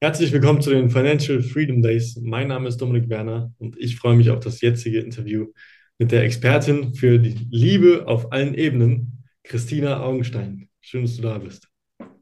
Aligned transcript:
Herzlich 0.00 0.32
willkommen 0.32 0.60
zu 0.60 0.70
den 0.70 0.90
Financial 0.90 1.40
Freedom 1.40 1.80
Days. 1.80 2.18
Mein 2.20 2.48
Name 2.48 2.68
ist 2.68 2.78
Dominik 2.78 3.08
Werner 3.08 3.52
und 3.58 3.78
ich 3.78 3.96
freue 3.96 4.16
mich 4.16 4.30
auf 4.30 4.40
das 4.40 4.60
jetzige 4.60 5.00
Interview 5.00 5.46
mit 5.98 6.12
der 6.12 6.24
Expertin 6.24 6.94
für 6.94 7.18
die 7.18 7.46
Liebe 7.50 8.04
auf 8.06 8.32
allen 8.32 8.54
Ebenen, 8.54 9.24
Christina 9.44 10.02
Augenstein. 10.02 10.68
Schön, 10.80 11.02
dass 11.02 11.16
du 11.16 11.22
da 11.22 11.38
bist. 11.38 11.68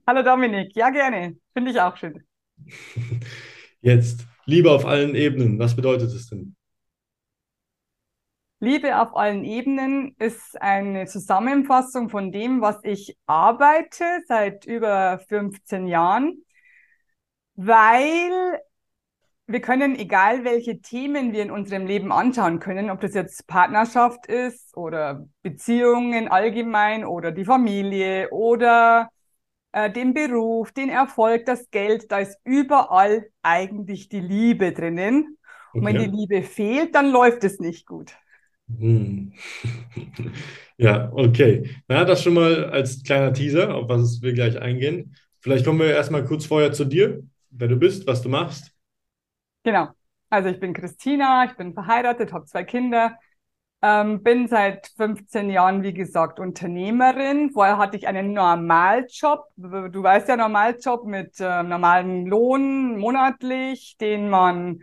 Hallo 0.06 0.22
Dominik, 0.22 0.77
ja 0.77 0.90
gerne, 0.90 1.37
finde 1.54 1.71
ich 1.72 1.80
auch 1.80 1.96
schön. 1.96 2.22
Jetzt, 3.80 4.27
Liebe 4.45 4.70
auf 4.70 4.84
allen 4.84 5.14
Ebenen, 5.14 5.59
was 5.59 5.75
bedeutet 5.75 6.11
es 6.11 6.29
denn? 6.29 6.54
Liebe 8.61 9.00
auf 9.00 9.16
allen 9.16 9.43
Ebenen 9.43 10.14
ist 10.20 10.61
eine 10.62 11.07
Zusammenfassung 11.07 12.11
von 12.11 12.30
dem, 12.30 12.61
was 12.61 12.79
ich 12.84 13.16
arbeite 13.27 14.04
seit 14.29 14.66
über 14.66 15.18
15 15.29 15.89
Jahren, 15.89 16.45
weil 17.55 18.61
wir 19.46 19.61
können, 19.61 19.96
egal 19.96 20.45
welche 20.45 20.81
Themen 20.81 21.32
wir 21.32 21.43
in 21.43 21.50
unserem 21.50 21.86
Leben 21.86 22.13
anschauen 22.13 22.59
können, 22.61 22.90
ob 22.90 23.00
das 23.00 23.14
jetzt 23.14 23.46
Partnerschaft 23.46 24.26
ist 24.26 24.76
oder 24.76 25.26
Beziehungen 25.43 26.29
allgemein 26.29 27.04
oder 27.04 27.32
die 27.32 27.45
Familie 27.45 28.31
oder 28.31 29.11
äh, 29.73 29.90
den 29.90 30.14
Beruf, 30.14 30.73
den 30.73 30.89
Erfolg, 30.89 31.46
das 31.46 31.71
Geld, 31.71 32.11
da 32.12 32.19
ist 32.19 32.39
überall 32.45 33.27
eigentlich 33.42 34.09
die 34.09 34.20
Liebe 34.20 34.73
drinnen. 34.73 35.39
Und 35.75 35.84
wenn 35.84 35.98
die 35.98 36.06
Liebe 36.06 36.42
fehlt, 36.42 36.95
dann 36.95 37.11
läuft 37.11 37.45
es 37.45 37.59
nicht 37.59 37.87
gut. 37.87 38.12
Hm. 38.78 39.33
Ja, 40.78 41.12
okay. 41.12 41.70
Na, 41.87 42.05
das 42.05 42.25
schon 42.25 42.34
mal 42.34 42.64
als 42.64 43.05
kleiner 43.05 43.33
Teaser, 43.33 43.73
auf 43.75 43.89
was 43.89 44.20
wir 44.20 44.33
gleich 44.33 44.61
eingehen. 44.61 45.14
Vielleicht 45.39 45.64
kommen 45.64 45.78
wir 45.78 45.87
erstmal 45.87 46.25
kurz 46.25 46.47
vorher 46.47 46.73
zu 46.73 46.84
dir, 46.84 47.23
wer 47.52 47.69
du 47.69 47.77
bist, 47.77 48.06
was 48.06 48.22
du 48.22 48.28
machst. 48.28 48.72
Genau. 49.62 49.88
Also 50.30 50.48
ich 50.48 50.58
bin 50.58 50.72
Christina, 50.72 51.45
ich 51.45 51.56
bin 51.56 51.75
verheiratet, 51.75 52.33
habe 52.33 52.47
zwei 52.47 52.64
Kinder, 52.64 53.19
ähm, 53.83 54.22
bin 54.22 54.48
seit 54.48 54.89
15 54.97 55.50
Jahren, 55.50 55.83
wie 55.83 55.92
gesagt, 55.92 56.41
Unternehmerin. 56.41 57.50
Vorher 57.53 57.78
hatte 57.78 57.97
ich 57.97 58.09
einen 58.09 58.33
Normaljob. 58.33 59.44
Du 59.56 60.03
weißt 60.03 60.28
ja, 60.28 60.36
Normaljob 60.36 61.05
mit 61.05 61.39
äh, 61.41 61.62
normalem 61.62 62.27
Lohn 62.27 62.98
monatlich, 62.98 63.97
den 64.00 64.31
man 64.31 64.81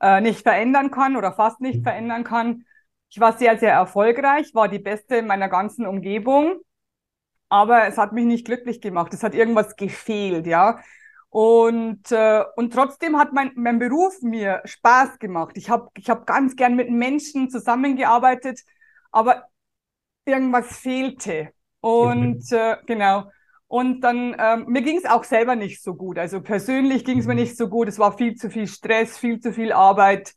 äh, 0.00 0.20
nicht 0.20 0.42
verändern 0.42 0.90
kann 0.90 1.16
oder 1.16 1.32
fast 1.32 1.60
nicht 1.60 1.82
verändern 1.82 2.24
kann. 2.24 2.64
Ich 3.10 3.20
war 3.20 3.32
sehr, 3.38 3.58
sehr 3.58 3.72
erfolgreich, 3.72 4.54
war 4.54 4.68
die 4.68 4.78
Beste 4.78 5.16
in 5.16 5.26
meiner 5.26 5.48
ganzen 5.48 5.86
Umgebung, 5.86 6.60
aber 7.48 7.86
es 7.86 7.96
hat 7.96 8.12
mich 8.12 8.26
nicht 8.26 8.44
glücklich 8.44 8.80
gemacht. 8.80 9.14
Es 9.14 9.22
hat 9.22 9.34
irgendwas 9.34 9.76
gefehlt, 9.76 10.46
ja. 10.46 10.80
Und, 11.30 12.10
äh, 12.10 12.42
und 12.56 12.72
trotzdem 12.72 13.18
hat 13.18 13.32
mein, 13.32 13.52
mein 13.54 13.78
Beruf 13.78 14.22
mir 14.22 14.62
Spaß 14.64 15.18
gemacht. 15.18 15.56
Ich 15.56 15.68
habe 15.68 15.88
ich 15.96 16.08
hab 16.08 16.26
ganz 16.26 16.56
gern 16.56 16.74
mit 16.74 16.90
Menschen 16.90 17.50
zusammengearbeitet, 17.50 18.60
aber 19.10 19.44
irgendwas 20.24 20.78
fehlte. 20.78 21.50
Und 21.80 22.42
okay. 22.50 22.72
äh, 22.72 22.76
genau. 22.86 23.30
Und 23.66 24.00
dann, 24.00 24.34
ähm, 24.38 24.64
mir 24.68 24.80
ging 24.80 24.96
es 24.96 25.04
auch 25.04 25.24
selber 25.24 25.54
nicht 25.54 25.82
so 25.82 25.94
gut. 25.94 26.18
Also 26.18 26.40
persönlich 26.40 27.04
ging 27.04 27.18
es 27.18 27.26
mir 27.26 27.34
mhm. 27.34 27.40
nicht 27.40 27.56
so 27.56 27.68
gut. 27.68 27.88
Es 27.88 27.98
war 27.98 28.16
viel 28.16 28.34
zu 28.34 28.48
viel 28.48 28.66
Stress, 28.66 29.18
viel 29.18 29.40
zu 29.40 29.52
viel 29.52 29.72
Arbeit. 29.72 30.34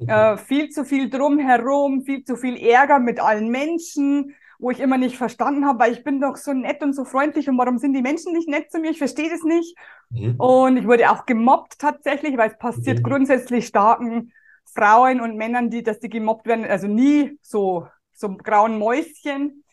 Okay. 0.00 0.12
Äh, 0.12 0.36
viel 0.38 0.68
zu 0.68 0.84
viel 0.84 1.10
drumherum, 1.10 2.04
viel 2.04 2.22
zu 2.22 2.36
viel 2.36 2.56
Ärger 2.56 3.00
mit 3.00 3.18
allen 3.18 3.48
Menschen, 3.48 4.36
wo 4.58 4.70
ich 4.70 4.80
immer 4.80 4.98
nicht 4.98 5.16
verstanden 5.16 5.66
habe, 5.66 5.78
weil 5.78 5.92
ich 5.92 6.02
bin 6.02 6.20
doch 6.20 6.36
so 6.36 6.52
nett 6.52 6.82
und 6.82 6.92
so 6.92 7.04
freundlich 7.04 7.48
und 7.48 7.56
warum 7.58 7.78
sind 7.78 7.92
die 7.92 8.02
Menschen 8.02 8.32
nicht 8.32 8.48
nett 8.48 8.70
zu 8.70 8.78
mir? 8.80 8.90
Ich 8.90 8.98
verstehe 8.98 9.30
das 9.30 9.42
nicht. 9.42 9.76
Mhm. 10.10 10.34
Und 10.36 10.76
ich 10.76 10.86
wurde 10.86 11.10
auch 11.10 11.26
gemobbt 11.26 11.78
tatsächlich, 11.78 12.36
weil 12.36 12.50
es 12.50 12.58
passiert 12.58 12.98
mhm. 12.98 13.02
grundsätzlich 13.04 13.66
starken 13.66 14.32
Frauen 14.64 15.20
und 15.20 15.36
Männern, 15.36 15.70
die, 15.70 15.82
dass 15.82 16.00
die 16.00 16.08
gemobbt 16.08 16.46
werden, 16.46 16.64
also 16.64 16.88
nie 16.88 17.38
so, 17.40 17.86
so 18.12 18.36
grauen 18.36 18.78
Mäuschen. 18.78 19.64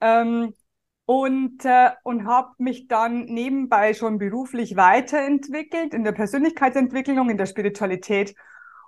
Ähm, 0.00 0.54
und, 1.04 1.64
äh, 1.64 1.90
und 2.04 2.24
habe 2.24 2.50
mich 2.58 2.86
dann 2.86 3.24
nebenbei 3.24 3.94
schon 3.94 4.18
beruflich 4.18 4.76
weiterentwickelt 4.76 5.92
in 5.92 6.04
der 6.04 6.12
Persönlichkeitsentwicklung, 6.12 7.30
in 7.30 7.36
der 7.36 7.46
Spiritualität 7.46 8.36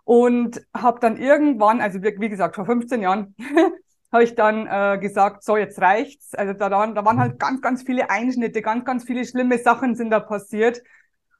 und 0.05 0.65
habe 0.73 1.01
dann 1.01 1.17
irgendwann, 1.17 1.81
also 1.81 2.01
wie, 2.01 2.15
wie, 2.21 2.29
gesagt, 2.29 2.55
vor 2.55 2.65
15 2.65 3.03
Jahren, 3.03 3.35
habe 4.13 4.25
ich 4.25 4.35
dann 4.35 4.67
äh, 4.67 4.99
gesagt, 4.99 5.43
so, 5.43 5.57
jetzt 5.57 5.81
reicht's. 5.81 6.35
Also 6.35 6.53
da, 6.53 6.69
da 6.69 7.05
waren 7.05 7.19
halt 7.19 7.39
ganz, 7.39 7.63
ganz 7.63 7.83
viele 7.83 8.11
Einschnitte, 8.11 8.61
ganz, 8.61 8.85
ganz 8.85 9.05
viele 9.05 9.25
schlimme 9.25 9.59
Sachen 9.59 9.95
sind 9.95 10.11
da 10.11 10.21
passiert. 10.21 10.83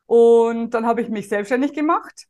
Und 0.07 0.71
dann 0.71 0.87
habe 0.87 1.03
ich 1.03 1.09
mich 1.11 1.29
selbstständig 1.29 1.75
gemacht. 1.75 2.27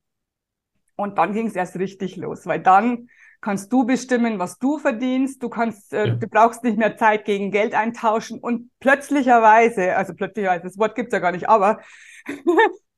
Und 0.96 1.18
dann 1.18 1.32
ging 1.32 1.46
es 1.46 1.54
erst 1.56 1.76
richtig 1.76 2.16
los, 2.16 2.46
weil 2.46 2.60
dann 2.60 3.08
kannst 3.40 3.72
du 3.72 3.84
bestimmen, 3.84 4.38
was 4.38 4.58
du 4.58 4.78
verdienst. 4.78 5.42
Du 5.42 5.48
kannst, 5.48 5.92
äh, 5.92 6.08
ja. 6.08 6.14
du 6.14 6.26
brauchst 6.28 6.64
nicht 6.64 6.78
mehr 6.78 6.96
Zeit 6.96 7.24
gegen 7.24 7.50
Geld 7.50 7.74
eintauschen. 7.74 8.38
Und 8.40 8.70
plötzlicherweise, 8.80 9.96
also 9.96 10.14
plötzlicherweise, 10.14 10.64
das 10.64 10.78
Wort 10.78 10.96
gibt's 10.96 11.12
ja 11.12 11.20
gar 11.20 11.32
nicht, 11.32 11.48
aber 11.48 11.80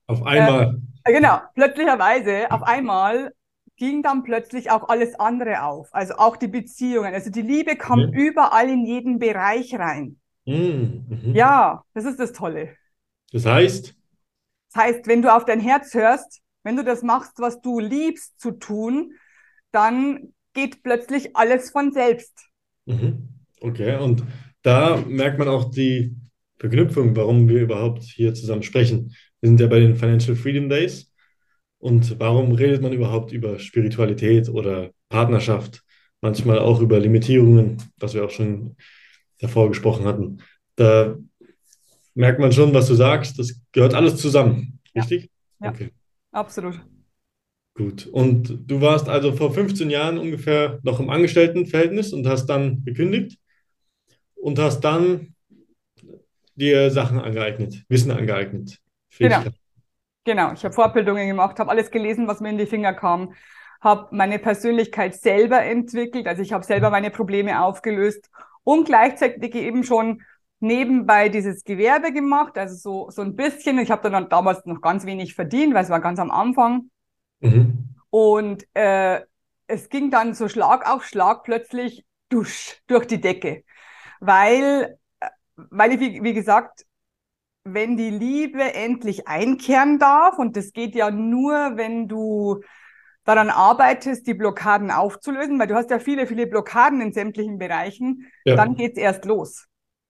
auf 0.07 0.23
einmal. 0.25 0.81
Äh, 1.07 1.13
genau, 1.13 1.39
plötzlicherweise, 1.55 2.51
auf 2.51 2.63
einmal 2.63 3.35
ging 3.77 4.03
dann 4.03 4.23
plötzlich 4.23 4.71
auch 4.71 4.89
alles 4.89 5.15
andere 5.19 5.65
auf. 5.65 5.89
Also 5.93 6.15
auch 6.15 6.37
die 6.37 6.49
Beziehungen. 6.49 7.13
Also 7.15 7.31
die 7.31 7.43
Liebe 7.43 7.77
kam 7.77 8.01
mhm. 8.01 8.13
überall 8.13 8.69
in 8.69 8.87
jeden 8.87 9.19
Bereich 9.19 9.75
rein. 9.75 10.19
Mhm. 10.47 11.05
Mhm. 11.09 11.35
Ja, 11.35 11.85
das 11.95 12.05
ist 12.05 12.21
das 12.21 12.33
Tolle. 12.33 12.77
Das 13.33 13.47
heißt? 13.47 13.95
Das 14.73 14.85
heißt, 14.85 15.07
wenn 15.07 15.23
du 15.23 15.35
auf 15.35 15.45
dein 15.45 15.61
Herz 15.61 15.95
hörst, 15.95 16.41
wenn 16.63 16.77
du 16.77 16.85
das 16.85 17.03
machst, 17.03 17.39
was 17.39 17.61
du 17.61 17.81
liebst 17.81 18.41
zu 18.41 18.53
tun, 18.53 19.13
dann 19.73 20.33
geht 20.53 20.83
plötzlich 20.83 21.37
alles 21.37 21.71
von 21.71 21.93
selbst. 21.93 22.49
Mhm. 22.87 23.29
Okay, 23.61 23.97
und 23.97 24.25
da 24.63 24.97
merkt 25.07 25.39
man 25.39 25.49
auch 25.49 25.71
die 25.71 26.17
Verknüpfung, 26.59 27.15
warum 27.17 27.49
wir 27.49 27.63
überhaupt 27.63 28.03
hier 28.03 28.35
zusammen 28.35 28.63
sprechen. 28.63 29.15
Wir 29.41 29.49
sind 29.49 29.61
ja 29.61 29.67
bei 29.67 29.81
den 29.81 29.97
Financial 29.97 30.37
Freedom 30.37 30.69
Days. 30.69 31.13
Und 31.85 32.19
warum 32.19 32.53
redet 32.53 32.81
man 32.81 32.95
überhaupt 32.95 33.31
über 33.31 33.59
Spiritualität 33.59 34.49
oder 34.49 34.93
Partnerschaft? 35.11 35.83
Manchmal 36.23 36.59
auch 36.59 36.81
über 36.81 36.99
Limitierungen, 36.99 37.77
was 37.99 38.15
wir 38.15 38.25
auch 38.25 38.31
schon 38.31 38.75
davor 39.39 39.69
gesprochen 39.69 40.07
hatten. 40.07 40.39
Da 40.77 41.19
merkt 42.15 42.41
man 42.41 42.53
schon, 42.53 42.73
was 42.73 42.89
du 42.89 42.95
sagst. 42.95 43.39
Das 43.39 43.61
gehört 43.71 43.93
alles 43.93 44.17
zusammen, 44.17 44.81
richtig? 44.95 45.29
Ja, 45.61 45.69
okay. 45.69 45.91
absolut. 46.33 46.81
Gut. 47.75 48.07
Und 48.07 48.61
du 48.67 48.81
warst 48.81 49.11
also 49.11 49.35
vor 49.35 49.53
15 49.53 49.91
Jahren 49.91 50.17
ungefähr 50.17 50.81
noch 50.85 51.01
im 51.01 51.11
Angestelltenverhältnis 51.11 52.15
und 52.15 52.27
hast 52.27 52.47
dann 52.47 52.83
gekündigt 52.87 53.37
und 54.37 54.59
hast 54.59 54.81
dann 54.81 55.35
dir 56.55 56.91
Sachen 56.91 57.21
angeeignet, 57.21 57.85
Wissen 57.91 58.11
angeeignet. 58.11 58.79
Genau. 59.19 59.45
Genau, 60.25 60.53
ich 60.53 60.65
habe 60.65 60.75
Fortbildungen 60.75 61.27
gemacht, 61.27 61.59
habe 61.59 61.71
alles 61.71 61.91
gelesen, 61.91 62.27
was 62.27 62.41
mir 62.41 62.51
in 62.51 62.59
die 62.59 62.67
Finger 62.67 62.95
kam, 62.95 63.35
habe 63.81 64.09
meine 64.11 64.39
Persönlichkeit 64.39 65.15
selber 65.15 65.63
entwickelt, 65.63 66.27
also 66.27 66.41
ich 66.41 66.53
habe 66.53 66.65
selber 66.65 66.91
meine 66.91 67.11
Probleme 67.11 67.63
aufgelöst 67.63 68.31
und 68.63 68.87
gleichzeitig 68.87 69.55
eben 69.55 69.85
schon 69.85 70.23
nebenbei 70.61 71.29
dieses 71.29 71.65
Gewerbe 71.65 72.13
gemacht, 72.13 72.57
also 72.57 72.75
so, 72.75 73.11
so 73.11 73.23
ein 73.23 73.37
bisschen. 73.37 73.79
Ich 73.79 73.91
habe 73.91 74.11
dann 74.11 74.29
damals 74.31 74.65
noch 74.65 74.81
ganz 74.81 75.05
wenig 75.05 75.35
verdient, 75.35 75.75
weil 75.75 75.85
es 75.85 75.91
war 75.91 76.01
ganz 76.01 76.19
am 76.19 76.31
Anfang. 76.31 76.91
Mhm. 77.41 77.95
Und 78.09 78.65
äh, 78.75 79.21
es 79.67 79.89
ging 79.91 80.11
dann 80.11 80.35
so 80.35 80.49
Schlag 80.49 80.91
auf 80.91 81.05
Schlag 81.05 81.43
plötzlich 81.45 82.05
dusch, 82.31 82.81
durch 82.87 83.07
die 83.07 83.21
Decke, 83.21 83.65
weil, 84.21 84.97
äh, 85.21 85.29
weil 85.57 85.93
ich, 85.93 86.01
wie, 86.01 86.23
wie 86.23 86.33
gesagt, 86.33 86.87
wenn 87.65 87.97
die 87.97 88.11
Liebe 88.11 88.75
endlich 88.75 89.27
einkehren 89.27 89.99
darf, 89.99 90.39
und 90.39 90.57
das 90.57 90.73
geht 90.73 90.95
ja 90.95 91.11
nur, 91.11 91.77
wenn 91.77 92.09
du 92.09 92.61
daran 93.25 93.49
arbeitest, 93.49 94.27
die 94.27 94.35
Blockaden 94.35 94.91
aufzulösen, 94.91 95.59
weil 95.59 95.67
du 95.67 95.75
hast 95.75 95.91
ja 95.91 95.99
viele, 95.99 96.27
viele 96.27 96.47
Blockaden 96.47 97.01
in 97.01 97.13
sämtlichen 97.13 97.59
Bereichen, 97.59 98.27
ja. 98.45 98.55
dann 98.55 98.77
geht's 98.77 98.99
erst 98.99 99.25
los. 99.25 99.67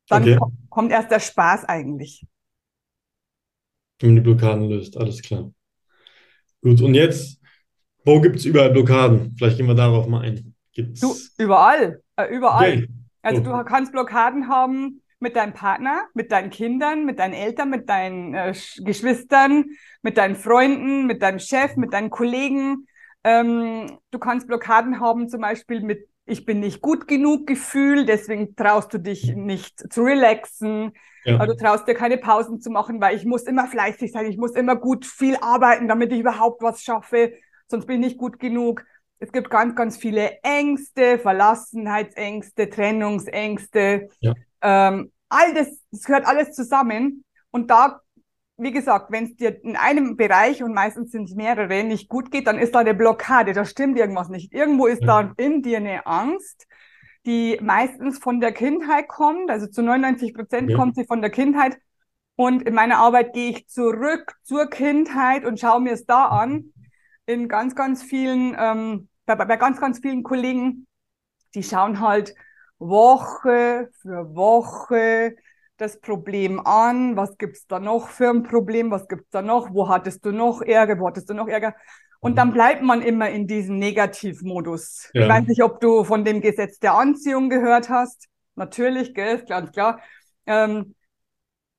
Dann 0.08 0.22
okay. 0.22 0.38
kommt 0.68 0.90
erst 0.90 1.12
der 1.12 1.20
Spaß 1.20 1.64
eigentlich. 1.64 2.26
Wenn 4.00 4.10
man 4.10 4.16
die 4.16 4.22
Blockaden 4.22 4.68
löst, 4.68 4.96
alles 4.96 5.22
klar. 5.22 5.52
Gut, 6.60 6.82
und 6.82 6.94
jetzt, 6.94 7.40
wo 8.04 8.20
gibt 8.20 8.36
es 8.36 8.44
überall 8.44 8.70
Blockaden? 8.70 9.34
Vielleicht 9.38 9.58
gehen 9.58 9.66
wir 9.66 9.74
darauf 9.74 10.08
mal 10.08 10.22
ein. 10.22 10.54
Gibt's... 10.72 11.00
Du, 11.00 11.14
überall, 11.38 12.02
äh, 12.16 12.34
überall. 12.34 12.72
Okay. 12.72 12.88
Also 13.22 13.40
oh. 13.40 13.44
du 13.44 13.64
kannst 13.64 13.92
Blockaden 13.92 14.48
haben, 14.48 15.02
mit 15.24 15.34
deinem 15.34 15.54
Partner, 15.54 16.04
mit 16.14 16.30
deinen 16.30 16.50
Kindern, 16.50 17.04
mit 17.04 17.18
deinen 17.18 17.34
Eltern, 17.34 17.70
mit 17.70 17.88
deinen 17.88 18.34
äh, 18.34 18.54
Geschwistern, 18.78 19.64
mit 20.02 20.16
deinen 20.16 20.36
Freunden, 20.36 21.06
mit 21.06 21.22
deinem 21.22 21.40
Chef, 21.40 21.76
mit 21.76 21.92
deinen 21.92 22.10
Kollegen. 22.10 22.86
Ähm, 23.24 23.98
du 24.12 24.18
kannst 24.20 24.46
Blockaden 24.46 25.00
haben, 25.00 25.28
zum 25.28 25.40
Beispiel 25.40 25.80
mit 25.80 26.08
ich 26.26 26.46
bin 26.46 26.60
nicht 26.60 26.80
gut 26.80 27.06
genug 27.06 27.46
Gefühl, 27.46 28.06
deswegen 28.06 28.56
traust 28.56 28.94
du 28.94 28.98
dich 28.98 29.34
nicht 29.34 29.92
zu 29.92 30.02
relaxen. 30.02 30.92
Ja. 31.24 31.44
Du 31.44 31.54
traust 31.54 31.86
dir 31.86 31.94
keine 31.94 32.18
Pausen 32.18 32.60
zu 32.60 32.70
machen, 32.70 33.00
weil 33.00 33.16
ich 33.16 33.24
muss 33.24 33.42
immer 33.42 33.66
fleißig 33.66 34.12
sein, 34.12 34.26
ich 34.26 34.38
muss 34.38 34.52
immer 34.52 34.76
gut 34.76 35.04
viel 35.04 35.36
arbeiten, 35.40 35.88
damit 35.88 36.12
ich 36.12 36.20
überhaupt 36.20 36.62
was 36.62 36.82
schaffe, 36.82 37.34
sonst 37.66 37.86
bin 37.86 38.00
ich 38.00 38.08
nicht 38.08 38.18
gut 38.18 38.38
genug. 38.38 38.84
Es 39.18 39.32
gibt 39.32 39.48
ganz, 39.48 39.74
ganz 39.74 39.96
viele 39.96 40.38
Ängste, 40.42 41.18
Verlassenheitsängste, 41.18 42.68
Trennungsängste. 42.68 44.08
Ja. 44.20 44.34
Ähm, 44.60 45.12
all 45.28 45.54
das, 45.54 45.68
das 45.90 46.04
gehört 46.04 46.26
alles 46.26 46.52
zusammen. 46.52 47.24
Und 47.50 47.70
da 47.70 48.00
wie 48.56 48.70
gesagt, 48.70 49.10
wenn 49.10 49.24
es 49.24 49.36
dir 49.36 49.62
in 49.64 49.76
einem 49.76 50.16
Bereich 50.16 50.62
und 50.62 50.74
meistens 50.74 51.10
sind 51.10 51.24
es 51.24 51.34
mehrere 51.34 51.82
nicht 51.82 52.08
gut 52.08 52.30
geht, 52.30 52.46
dann 52.46 52.58
ist 52.58 52.74
da 52.74 52.80
eine 52.80 52.94
Blockade, 52.94 53.52
da 53.52 53.64
stimmt 53.64 53.98
irgendwas 53.98 54.28
nicht. 54.28 54.52
Irgendwo 54.52 54.86
ist 54.86 55.02
ja. 55.02 55.22
da 55.22 55.32
in 55.36 55.62
dir 55.62 55.78
eine 55.78 56.06
Angst, 56.06 56.66
die 57.26 57.58
meistens 57.60 58.18
von 58.18 58.40
der 58.40 58.52
Kindheit 58.52 59.08
kommt, 59.08 59.50
also 59.50 59.66
zu 59.66 59.82
99 59.82 60.34
Prozent 60.34 60.70
ja. 60.70 60.76
kommt 60.76 60.94
sie 60.94 61.04
von 61.04 61.20
der 61.20 61.30
Kindheit. 61.30 61.78
Und 62.36 62.62
in 62.62 62.74
meiner 62.74 62.98
Arbeit 62.98 63.32
gehe 63.32 63.50
ich 63.50 63.68
zurück 63.68 64.34
zur 64.42 64.68
Kindheit 64.68 65.44
und 65.44 65.58
schaue 65.58 65.80
mir 65.80 65.92
es 65.92 66.04
da 66.04 66.26
an. 66.26 66.72
In 67.26 67.48
ganz, 67.48 67.74
ganz 67.74 68.02
vielen, 68.02 68.56
ähm, 68.58 69.08
bei, 69.24 69.34
bei 69.36 69.56
ganz, 69.56 69.80
ganz 69.80 70.00
vielen 70.00 70.22
Kollegen, 70.22 70.86
die 71.54 71.62
schauen 71.62 72.00
halt 72.00 72.34
Woche 72.78 73.88
für 74.00 74.34
Woche 74.34 75.36
das 75.76 76.00
Problem 76.00 76.64
an, 76.64 77.16
was 77.16 77.36
gibt's 77.36 77.66
da 77.66 77.80
noch 77.80 78.08
für 78.08 78.30
ein 78.30 78.42
Problem, 78.44 78.90
was 78.90 79.08
gibt's 79.08 79.30
da 79.30 79.42
noch, 79.42 79.72
wo 79.72 79.88
hattest 79.88 80.24
du 80.24 80.32
noch 80.32 80.62
Ärger, 80.62 80.98
wo 80.98 81.08
hattest 81.08 81.30
du 81.30 81.34
noch 81.34 81.48
Ärger? 81.48 81.74
Und 82.20 82.36
dann 82.36 82.52
bleibt 82.52 82.82
man 82.82 83.02
immer 83.02 83.28
in 83.28 83.46
diesem 83.46 83.78
Negativmodus. 83.78 85.10
Ja. 85.12 85.22
Ich 85.22 85.28
weiß 85.28 85.46
nicht, 85.46 85.62
ob 85.62 85.80
du 85.80 86.04
von 86.04 86.24
dem 86.24 86.40
Gesetz 86.40 86.78
der 86.78 86.94
Anziehung 86.94 87.50
gehört 87.50 87.90
hast. 87.90 88.28
Natürlich, 88.54 89.14
gell, 89.14 89.36
ist 89.36 89.48
ganz 89.48 89.72
klar. 89.72 90.00
Ähm, 90.46 90.94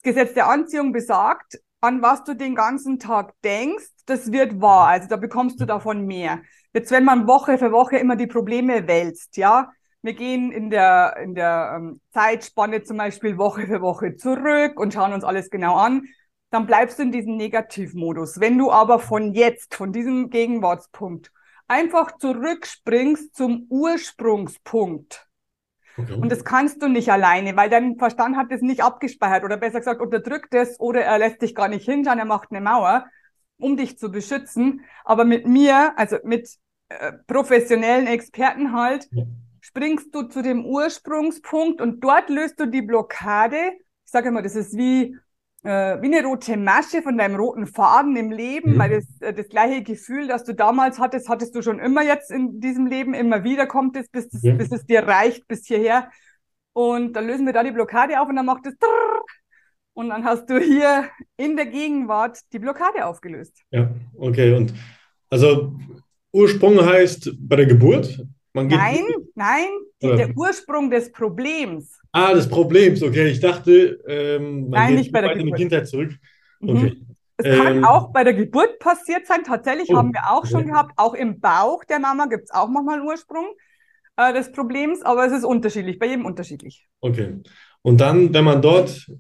Gesetz 0.04 0.36
der 0.36 0.48
Anziehung 0.48 0.92
besagt, 0.92 1.60
an 1.82 2.02
was 2.02 2.24
du 2.24 2.36
den 2.36 2.54
ganzen 2.54 3.00
Tag 3.00 3.34
denkst, 3.44 3.90
das 4.06 4.32
wird 4.32 4.62
wahr. 4.62 4.88
Also 4.88 5.08
da 5.08 5.18
bekommst 5.18 5.60
du 5.60 5.66
davon 5.66 6.06
mehr. 6.06 6.42
Jetzt, 6.74 6.92
wenn 6.92 7.06
man 7.06 7.28
Woche 7.28 7.58
für 7.58 7.72
Woche 7.72 7.98
immer 7.98 8.16
die 8.16 8.28
Probleme 8.28 8.88
wälzt, 8.88 9.38
ja, 9.38 9.72
wir 10.06 10.14
gehen 10.14 10.52
in 10.52 10.70
der, 10.70 11.18
in 11.22 11.34
der 11.34 11.74
ähm, 11.78 12.00
Zeitspanne 12.14 12.84
zum 12.84 12.98
Beispiel 12.98 13.38
Woche 13.38 13.66
für 13.66 13.82
Woche 13.82 14.16
zurück 14.16 14.80
und 14.80 14.94
schauen 14.94 15.14
uns 15.14 15.24
alles 15.24 15.50
genau 15.50 15.76
an. 15.76 16.04
Dann 16.52 16.68
bleibst 16.68 17.00
du 17.00 17.04
in 17.04 17.12
diesem 17.12 17.38
Negativmodus. 17.38 18.40
Wenn 18.40 18.58
du 18.58 18.72
aber 18.72 19.00
von 19.00 19.34
jetzt, 19.34 19.74
von 19.74 19.92
diesem 19.92 20.30
Gegenwartspunkt, 20.30 21.32
einfach 21.68 22.18
zurückspringst 22.18 23.36
zum 23.36 23.66
Ursprungspunkt, 23.70 25.28
Okay. 25.98 26.12
Und 26.12 26.30
das 26.30 26.44
kannst 26.44 26.82
du 26.82 26.90
nicht 26.90 27.10
alleine, 27.10 27.56
weil 27.56 27.70
dein 27.70 27.98
Verstand 27.98 28.36
hat 28.36 28.52
es 28.52 28.62
nicht 28.62 28.84
abgespeichert 28.84 29.46
oder 29.46 29.56
besser 29.56 29.80
gesagt 29.80 30.02
unterdrückt 30.02 30.54
es 30.54 30.78
oder 30.78 31.02
er 31.02 31.18
lässt 31.20 31.42
dich 31.42 31.56
gar 31.56 31.70
nicht 31.70 31.86
hinschauen, 31.86 32.20
er 32.20 32.26
macht 32.26 32.52
eine 32.52 32.60
Mauer, 32.60 33.06
um 33.60 33.78
dich 33.78 33.98
zu 33.98 34.12
beschützen. 34.12 34.82
Aber 35.06 35.24
mit 35.24 35.48
mir, 35.48 35.94
also 35.98 36.18
mit 36.26 36.50
äh, 36.90 37.14
professionellen 37.28 38.08
Experten 38.08 38.74
halt, 38.74 39.08
ja 39.12 39.24
springst 39.76 40.16
du 40.16 40.24
zu 40.24 40.42
dem 40.42 40.66
Ursprungspunkt 40.66 41.82
und 41.82 42.02
dort 42.02 42.30
löst 42.30 42.60
du 42.60 42.66
die 42.66 42.82
Blockade. 42.82 43.58
Ich 44.06 44.12
sage 44.12 44.30
immer, 44.30 44.42
das 44.42 44.56
ist 44.56 44.78
wie, 44.78 45.18
äh, 45.64 46.02
wie 46.02 46.16
eine 46.16 46.26
rote 46.26 46.56
Masche 46.56 47.02
von 47.02 47.18
deinem 47.18 47.36
roten 47.36 47.68
Faden 47.68 48.16
im 48.16 48.32
Leben, 48.32 48.76
mhm. 48.76 48.80
weil 48.80 48.90
das, 48.92 49.06
äh, 49.20 49.34
das 49.34 49.50
gleiche 49.50 49.84
Gefühl, 49.84 50.28
das 50.28 50.46
du 50.46 50.54
damals 50.54 50.98
hattest, 50.98 51.28
hattest 51.28 51.56
du 51.56 51.62
schon 51.62 51.80
immer 51.80 52.04
jetzt 52.04 52.32
in 52.32 52.62
diesem 52.62 52.88
Leben, 52.88 53.14
immer 53.14 53.44
wieder 53.44 53.68
kommt 53.68 53.98
es, 53.98 54.08
bis, 54.08 54.30
das, 54.30 54.44
mhm. 54.44 54.58
bis 54.58 54.72
es 54.72 54.86
dir 54.86 55.06
reicht, 55.06 55.46
bis 55.48 55.66
hierher. 55.66 56.10
Und 56.72 57.14
dann 57.14 57.28
lösen 57.28 57.46
wir 57.46 57.54
da 57.54 57.64
die 57.64 57.72
Blockade 57.72 58.22
auf 58.22 58.30
und 58.30 58.38
dann 58.38 58.46
macht 58.46 58.66
es 58.66 58.76
und 59.94 60.10
dann 60.10 60.24
hast 60.24 60.50
du 60.50 60.58
hier 60.58 61.10
in 61.38 61.56
der 61.58 61.66
Gegenwart 61.66 62.40
die 62.54 62.60
Blockade 62.60 63.06
aufgelöst. 63.06 63.62
Ja, 63.72 63.90
okay. 64.18 64.54
Und 64.54 64.74
also 65.30 65.74
Ursprung 66.32 66.86
heißt 66.86 67.32
bei 67.40 67.56
der 67.56 67.66
Geburt, 67.66 68.26
nein, 68.64 69.04
nein, 69.36 69.68
die, 70.02 70.16
der 70.16 70.36
Ursprung 70.36 70.90
des 70.90 71.12
Problems. 71.12 72.00
Ah, 72.12 72.34
des 72.34 72.48
Problems, 72.48 73.04
okay. 73.04 73.28
Ich 73.28 73.40
dachte, 73.40 74.00
ähm, 74.08 74.70
man 74.70 74.72
nein, 74.72 74.96
nicht 74.96 75.12
bei 75.12 75.22
der 75.22 75.36
Geburt. 75.36 75.42
in 75.42 75.54
die 75.54 75.62
Kindheit 75.62 75.88
zurück. 75.88 76.12
Mhm. 76.60 76.70
Okay. 76.70 76.90
Mhm. 76.92 77.16
Es 77.38 77.46
ähm, 77.46 77.64
kann 77.64 77.86
auch 77.86 78.14
bei 78.14 78.24
der 78.24 78.34
Geburt 78.34 78.80
passiert 78.80 79.28
sein. 79.28 79.44
Tatsächlich 79.44 79.90
oh, 79.90 79.98
haben 79.98 80.14
wir 80.14 80.32
auch 80.32 80.46
schon 80.46 80.68
gehabt, 80.68 80.94
auch 80.96 81.14
im 81.14 81.40
Bauch 81.42 81.84
der 81.84 82.00
Mama 82.00 82.28
gibt 82.28 82.46
es 82.46 82.52
auch 82.52 82.70
manchmal 82.70 83.00
einen 83.00 83.08
Ursprung 83.08 83.46
äh, 84.16 84.34
des 84.34 84.52
Problems, 84.52 85.02
aber 85.02 85.26
es 85.26 85.34
ist 85.34 85.44
unterschiedlich, 85.44 86.00
bei 86.00 86.08
jedem 86.08 86.26
unterschiedlich. 86.26 86.88
Okay. 87.02 87.42
Und 87.82 88.00
dann, 88.00 88.34
wenn 88.34 88.46
man 88.46 88.62
dort 88.62 89.12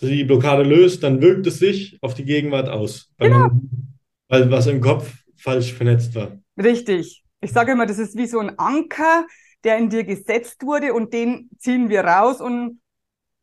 die 0.00 0.24
Blockade 0.24 0.62
löst, 0.62 1.02
dann 1.02 1.22
wirkt 1.22 1.46
es 1.46 1.58
sich 1.58 1.98
auf 2.02 2.14
die 2.14 2.24
Gegenwart 2.24 2.68
aus. 2.68 3.12
Weil, 3.16 3.30
genau. 3.30 3.48
man, 3.48 3.98
weil 4.28 4.50
was 4.50 4.66
im 4.66 4.80
Kopf 4.80 5.14
falsch 5.36 5.72
vernetzt 5.72 6.14
war. 6.14 6.38
Richtig. 6.62 7.23
Ich 7.44 7.52
sage 7.52 7.72
immer, 7.72 7.84
das 7.84 7.98
ist 7.98 8.16
wie 8.16 8.26
so 8.26 8.38
ein 8.38 8.58
Anker, 8.58 9.26
der 9.64 9.76
in 9.76 9.90
dir 9.90 10.04
gesetzt 10.04 10.62
wurde 10.62 10.94
und 10.94 11.12
den 11.12 11.50
ziehen 11.58 11.90
wir 11.90 12.00
raus 12.00 12.40
und 12.40 12.80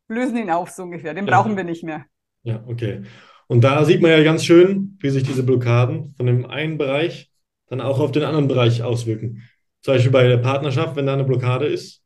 lösen 0.08 0.36
ihn 0.36 0.50
auf, 0.50 0.70
so 0.70 0.82
ungefähr. 0.82 1.14
Den 1.14 1.26
ja. 1.26 1.36
brauchen 1.36 1.56
wir 1.56 1.62
nicht 1.62 1.84
mehr. 1.84 2.04
Ja, 2.42 2.64
okay. 2.66 3.02
Und 3.46 3.62
da 3.62 3.84
sieht 3.84 4.02
man 4.02 4.10
ja 4.10 4.22
ganz 4.24 4.44
schön, 4.44 4.98
wie 5.00 5.10
sich 5.10 5.22
diese 5.22 5.44
Blockaden 5.44 6.14
von 6.16 6.26
dem 6.26 6.46
einen 6.46 6.78
Bereich 6.78 7.30
dann 7.68 7.80
auch 7.80 8.00
auf 8.00 8.10
den 8.10 8.24
anderen 8.24 8.48
Bereich 8.48 8.82
auswirken. 8.82 9.42
Zum 9.82 9.94
Beispiel 9.94 10.10
bei 10.10 10.26
der 10.26 10.38
Partnerschaft, 10.38 10.96
wenn 10.96 11.06
da 11.06 11.14
eine 11.14 11.24
Blockade 11.24 11.66
ist, 11.66 12.02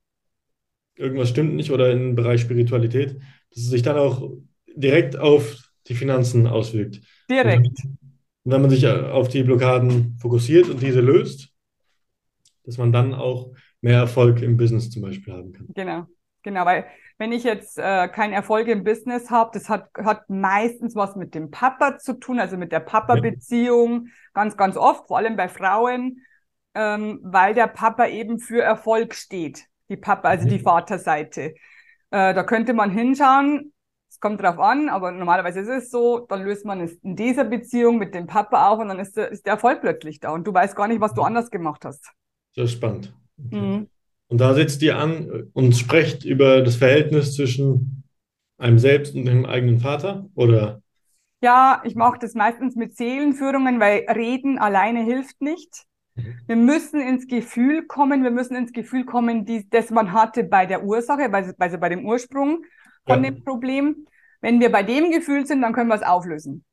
irgendwas 0.96 1.30
stimmt 1.30 1.54
nicht 1.54 1.70
oder 1.70 1.90
im 1.90 2.14
Bereich 2.14 2.42
Spiritualität, 2.42 3.16
dass 3.50 3.62
es 3.62 3.70
sich 3.70 3.82
dann 3.82 3.96
auch 3.96 4.32
direkt 4.74 5.16
auf 5.16 5.56
die 5.88 5.94
Finanzen 5.94 6.46
auswirkt. 6.46 7.00
Direkt. 7.30 7.66
Und 7.66 8.52
wenn 8.52 8.60
man 8.60 8.70
sich 8.70 8.86
auf 8.86 9.28
die 9.28 9.42
Blockaden 9.42 10.18
fokussiert 10.20 10.68
und 10.68 10.82
diese 10.82 11.00
löst, 11.00 11.55
dass 12.66 12.78
man 12.78 12.92
dann 12.92 13.14
auch 13.14 13.52
mehr 13.80 13.98
Erfolg 13.98 14.42
im 14.42 14.56
Business 14.56 14.90
zum 14.90 15.02
Beispiel 15.02 15.32
haben 15.32 15.52
kann. 15.52 15.68
Genau, 15.74 16.06
genau, 16.42 16.64
weil 16.64 16.86
wenn 17.18 17.32
ich 17.32 17.44
jetzt 17.44 17.78
äh, 17.78 18.08
keinen 18.08 18.32
Erfolg 18.32 18.68
im 18.68 18.84
Business 18.84 19.30
habe, 19.30 19.50
das 19.54 19.68
hat, 19.68 19.88
hat 19.96 20.28
meistens 20.28 20.94
was 20.94 21.16
mit 21.16 21.34
dem 21.34 21.50
Papa 21.50 21.98
zu 21.98 22.14
tun, 22.14 22.38
also 22.38 22.56
mit 22.56 22.72
der 22.72 22.80
Papa-Beziehung, 22.80 24.06
ja. 24.06 24.12
ganz, 24.34 24.56
ganz 24.56 24.76
oft, 24.76 25.06
vor 25.08 25.16
allem 25.16 25.36
bei 25.36 25.48
Frauen, 25.48 26.20
ähm, 26.74 27.20
weil 27.22 27.54
der 27.54 27.68
Papa 27.68 28.06
eben 28.06 28.38
für 28.38 28.60
Erfolg 28.60 29.14
steht. 29.14 29.64
Die 29.88 29.96
Papa, 29.96 30.28
also 30.28 30.48
die 30.48 30.58
Vaterseite. 30.58 31.54
Äh, 32.10 32.34
da 32.34 32.42
könnte 32.42 32.74
man 32.74 32.90
hinschauen, 32.90 33.72
es 34.10 34.20
kommt 34.20 34.42
drauf 34.42 34.58
an, 34.58 34.88
aber 34.88 35.10
normalerweise 35.12 35.60
ist 35.60 35.68
es 35.68 35.90
so, 35.90 36.20
dann 36.20 36.42
löst 36.42 36.64
man 36.64 36.80
es 36.80 36.94
in 37.02 37.16
dieser 37.16 37.44
Beziehung 37.44 37.98
mit 37.98 38.14
dem 38.14 38.26
Papa 38.26 38.68
auf 38.68 38.78
und 38.78 38.88
dann 38.88 38.98
ist 38.98 39.16
der, 39.16 39.30
ist 39.30 39.46
der 39.46 39.54
Erfolg 39.54 39.80
plötzlich 39.80 40.20
da 40.20 40.30
und 40.30 40.46
du 40.46 40.52
weißt 40.52 40.76
gar 40.76 40.88
nicht, 40.88 41.00
was 41.00 41.14
du 41.14 41.22
anders 41.22 41.50
gemacht 41.50 41.84
hast. 41.84 42.12
Sehr 42.56 42.68
spannend. 42.68 43.12
Okay. 43.44 43.60
Mhm. 43.60 43.88
Und 44.28 44.40
da 44.40 44.54
sitzt 44.54 44.82
ihr 44.82 44.98
an 44.98 45.50
und 45.52 45.76
sprecht 45.76 46.24
über 46.24 46.62
das 46.62 46.76
Verhältnis 46.76 47.34
zwischen 47.34 48.02
einem 48.58 48.78
selbst 48.78 49.14
und 49.14 49.26
dem 49.26 49.46
eigenen 49.46 49.78
Vater, 49.78 50.28
oder? 50.34 50.82
Ja, 51.42 51.82
ich 51.84 51.94
mache 51.94 52.18
das 52.18 52.34
meistens 52.34 52.74
mit 52.74 52.96
Seelenführungen, 52.96 53.78
weil 53.78 54.06
Reden 54.08 54.58
alleine 54.58 55.04
hilft 55.04 55.40
nicht. 55.40 55.84
Mhm. 56.14 56.34
Wir 56.46 56.56
müssen 56.56 57.00
ins 57.00 57.26
Gefühl 57.26 57.86
kommen, 57.86 58.24
wir 58.24 58.30
müssen 58.30 58.56
ins 58.56 58.72
Gefühl 58.72 59.04
kommen, 59.04 59.44
die, 59.44 59.68
das 59.68 59.90
man 59.90 60.12
hatte 60.12 60.44
bei 60.44 60.66
der 60.66 60.82
Ursache, 60.82 61.30
also 61.58 61.78
bei 61.78 61.88
dem 61.88 62.06
Ursprung 62.06 62.64
von 63.06 63.22
ja. 63.22 63.30
dem 63.30 63.44
Problem. 63.44 64.06
Wenn 64.40 64.60
wir 64.60 64.72
bei 64.72 64.82
dem 64.82 65.10
Gefühl 65.10 65.46
sind, 65.46 65.62
dann 65.62 65.72
können 65.72 65.88
wir 65.88 65.94
es 65.94 66.02
auflösen. 66.02 66.64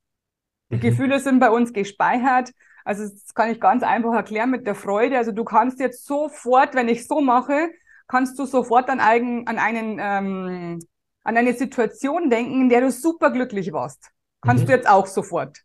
Die 0.71 0.77
mhm. 0.77 0.81
Gefühle 0.81 1.19
sind 1.19 1.39
bei 1.39 1.49
uns 1.49 1.73
gespeichert 1.73 2.51
also 2.85 3.03
das 3.03 3.33
kann 3.33 3.49
ich 3.49 3.59
ganz 3.59 3.83
einfach 3.83 4.13
erklären 4.13 4.51
mit 4.51 4.67
der 4.67 4.75
Freude. 4.75 5.17
Also 5.17 5.31
du 5.31 5.43
kannst 5.43 5.79
jetzt 5.79 6.05
sofort, 6.05 6.75
wenn 6.75 6.87
ich 6.89 7.07
so 7.07 7.21
mache, 7.21 7.69
kannst 8.07 8.37
du 8.37 8.45
sofort 8.45 8.89
an, 8.89 8.99
eigen, 8.99 9.47
an 9.47 9.57
einen 9.57 9.99
ähm, 10.01 10.79
an 11.23 11.37
eine 11.37 11.53
Situation 11.53 12.29
denken, 12.29 12.61
in 12.61 12.69
der 12.69 12.81
du 12.81 12.91
super 12.91 13.31
glücklich 13.31 13.71
warst. 13.71 14.11
Kannst 14.41 14.63
mhm. 14.63 14.67
du 14.67 14.73
jetzt 14.73 14.89
auch 14.89 15.07
sofort. 15.07 15.59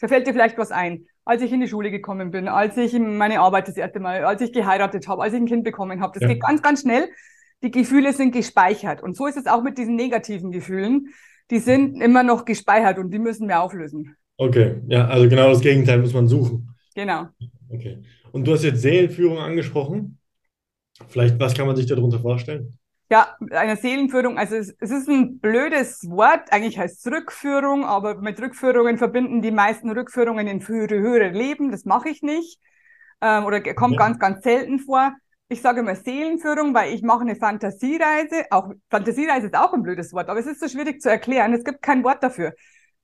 Da 0.00 0.08
fällt 0.08 0.26
dir 0.26 0.32
vielleicht 0.32 0.58
was 0.58 0.72
ein. 0.72 1.06
Als 1.24 1.40
ich 1.40 1.52
in 1.52 1.60
die 1.60 1.68
Schule 1.68 1.90
gekommen 1.90 2.30
bin, 2.30 2.48
als 2.48 2.76
ich 2.76 2.92
in 2.92 3.16
meine 3.16 3.40
Arbeit 3.40 3.68
das 3.68 3.76
erste 3.76 3.98
Mal, 3.98 4.24
als 4.24 4.42
ich 4.42 4.52
geheiratet 4.52 5.08
habe, 5.08 5.22
als 5.22 5.32
ich 5.32 5.40
ein 5.40 5.46
Kind 5.46 5.64
bekommen 5.64 6.02
habe. 6.02 6.18
Das 6.18 6.22
ja. 6.22 6.34
geht 6.34 6.42
ganz, 6.42 6.60
ganz 6.60 6.82
schnell. 6.82 7.08
Die 7.62 7.70
Gefühle 7.70 8.12
sind 8.12 8.32
gespeichert. 8.32 9.02
Und 9.02 9.16
so 9.16 9.26
ist 9.26 9.38
es 9.38 9.46
auch 9.46 9.62
mit 9.62 9.78
diesen 9.78 9.94
negativen 9.94 10.52
Gefühlen. 10.52 11.14
Die 11.50 11.60
sind 11.60 12.00
immer 12.02 12.22
noch 12.22 12.44
gespeichert 12.44 12.98
und 12.98 13.10
die 13.10 13.18
müssen 13.18 13.48
wir 13.48 13.60
auflösen. 13.60 14.16
Okay, 14.36 14.82
ja, 14.88 15.06
also 15.06 15.28
genau 15.28 15.48
das 15.50 15.60
Gegenteil 15.60 15.98
muss 15.98 16.12
man 16.12 16.26
suchen. 16.26 16.74
Genau. 16.94 17.28
Okay. 17.68 18.02
Und 18.32 18.46
du 18.46 18.52
hast 18.52 18.64
jetzt 18.64 18.82
Seelenführung 18.82 19.38
angesprochen. 19.38 20.18
Vielleicht, 21.08 21.38
was 21.38 21.54
kann 21.54 21.66
man 21.66 21.76
sich 21.76 21.86
darunter 21.86 22.20
vorstellen? 22.20 22.78
Ja, 23.10 23.36
eine 23.50 23.76
Seelenführung, 23.76 24.38
also 24.38 24.56
es, 24.56 24.74
es, 24.80 24.90
ist 24.90 25.08
ein 25.08 25.38
blödes 25.38 26.08
Wort, 26.08 26.52
eigentlich 26.52 26.78
heißt 26.78 27.06
es 27.06 27.12
Rückführung, 27.12 27.84
aber 27.84 28.16
mit 28.16 28.40
Rückführungen 28.40 28.96
verbinden 28.96 29.42
die 29.42 29.50
meisten 29.50 29.90
Rückführungen 29.90 30.46
in 30.46 30.62
frühere, 30.62 30.98
höhere 30.98 31.28
Leben, 31.28 31.70
das 31.70 31.84
mache 31.84 32.08
ich 32.08 32.22
nicht 32.22 32.58
ähm, 33.20 33.44
oder 33.44 33.60
kommt 33.74 33.94
ja. 33.94 33.98
ganz, 33.98 34.18
ganz 34.18 34.42
selten 34.42 34.78
vor. 34.78 35.12
ich 35.48 35.60
sage 35.60 35.80
immer 35.80 35.94
Seelenführung, 35.94 36.74
weil 36.74 36.94
ich 36.94 37.02
mache 37.02 37.20
eine 37.20 37.36
Fantasiereise. 37.36 38.46
Auch 38.50 38.72
Fantasiereise 38.90 39.46
ist 39.46 39.56
auch 39.56 39.72
ein 39.72 39.82
blödes 39.82 40.12
Wort, 40.12 40.28
aber 40.28 40.40
es 40.40 40.46
ist 40.46 40.60
so 40.60 40.68
schwierig 40.68 41.00
zu 41.00 41.10
erklären. 41.10 41.52
Es 41.52 41.64
gibt 41.64 41.82
kein 41.82 42.02
Wort 42.04 42.22
dafür. 42.22 42.54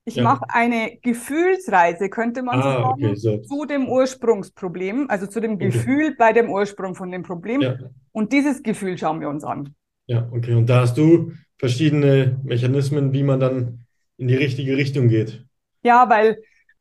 Ich 0.04 0.16
ja. 0.16 0.22
mache 0.22 0.44
eine 0.48 0.98
Gefühlsreise, 1.02 2.08
könnte 2.08 2.42
man 2.42 2.58
ah, 2.60 2.62
sagen, 2.62 2.84
okay, 2.84 3.14
so. 3.14 3.38
zu 3.38 3.66
dem 3.66 3.88
Ursprungsproblem, 3.88 5.06
also 5.08 5.26
zu 5.26 5.40
dem 5.40 5.54
okay. 5.54 5.66
Gefühl 5.66 6.14
bei 6.16 6.32
dem 6.32 6.50
Ursprung 6.50 6.94
von 6.94 7.10
dem 7.10 7.22
Problem. 7.22 7.60
Ja. 7.60 7.76
Und 8.12 8.32
dieses 8.32 8.62
Gefühl 8.62 8.96
schauen 8.96 9.20
wir 9.20 9.28
uns 9.28 9.44
an. 9.44 9.74
Ja, 10.06 10.28
okay. 10.32 10.54
Und 10.54 10.68
da 10.68 10.80
hast 10.80 10.96
du 10.96 11.32
verschiedene 11.58 12.40
Mechanismen, 12.42 13.12
wie 13.12 13.22
man 13.22 13.38
dann 13.38 13.86
in 14.16 14.28
die 14.28 14.34
richtige 14.34 14.76
Richtung 14.76 15.08
geht. 15.08 15.44
Ja, 15.82 16.08
weil 16.08 16.38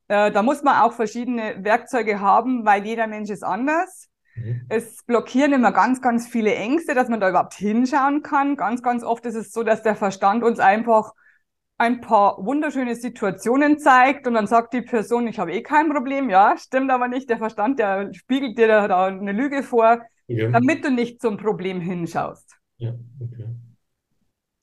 äh, 0.08 0.32
da 0.32 0.42
muss 0.42 0.62
man 0.62 0.82
auch 0.82 0.92
verschiedene 0.92 1.56
Werkzeuge 1.62 2.20
haben, 2.20 2.64
weil 2.64 2.84
jeder 2.84 3.06
Mensch 3.06 3.30
ist 3.30 3.44
anders. 3.44 4.08
Mhm. 4.34 4.62
Es 4.68 5.04
blockieren 5.04 5.52
immer 5.52 5.72
ganz, 5.72 6.00
ganz 6.00 6.26
viele 6.26 6.54
Ängste, 6.54 6.94
dass 6.94 7.08
man 7.08 7.20
da 7.20 7.28
überhaupt 7.28 7.54
hinschauen 7.54 8.22
kann. 8.22 8.56
Ganz, 8.56 8.82
ganz 8.82 9.04
oft 9.04 9.24
ist 9.26 9.36
es 9.36 9.52
so, 9.52 9.62
dass 9.62 9.82
der 9.82 9.94
Verstand 9.94 10.42
uns 10.42 10.58
einfach 10.58 11.12
ein 11.80 12.02
paar 12.02 12.36
wunderschöne 12.44 12.94
Situationen 12.94 13.78
zeigt 13.78 14.26
und 14.26 14.34
dann 14.34 14.46
sagt 14.46 14.74
die 14.74 14.82
Person, 14.82 15.26
ich 15.26 15.38
habe 15.38 15.52
eh 15.52 15.62
kein 15.62 15.88
Problem. 15.88 16.28
Ja, 16.28 16.54
stimmt 16.58 16.90
aber 16.90 17.08
nicht. 17.08 17.30
Der 17.30 17.38
Verstand, 17.38 17.78
der 17.78 18.12
spiegelt 18.12 18.58
dir 18.58 18.68
da 18.68 19.06
eine 19.06 19.32
Lüge 19.32 19.62
vor, 19.62 20.02
okay. 20.28 20.50
damit 20.52 20.84
du 20.84 20.90
nicht 20.90 21.22
zum 21.22 21.38
Problem 21.38 21.80
hinschaust. 21.80 22.54
Ja, 22.76 22.94
okay. 23.18 23.46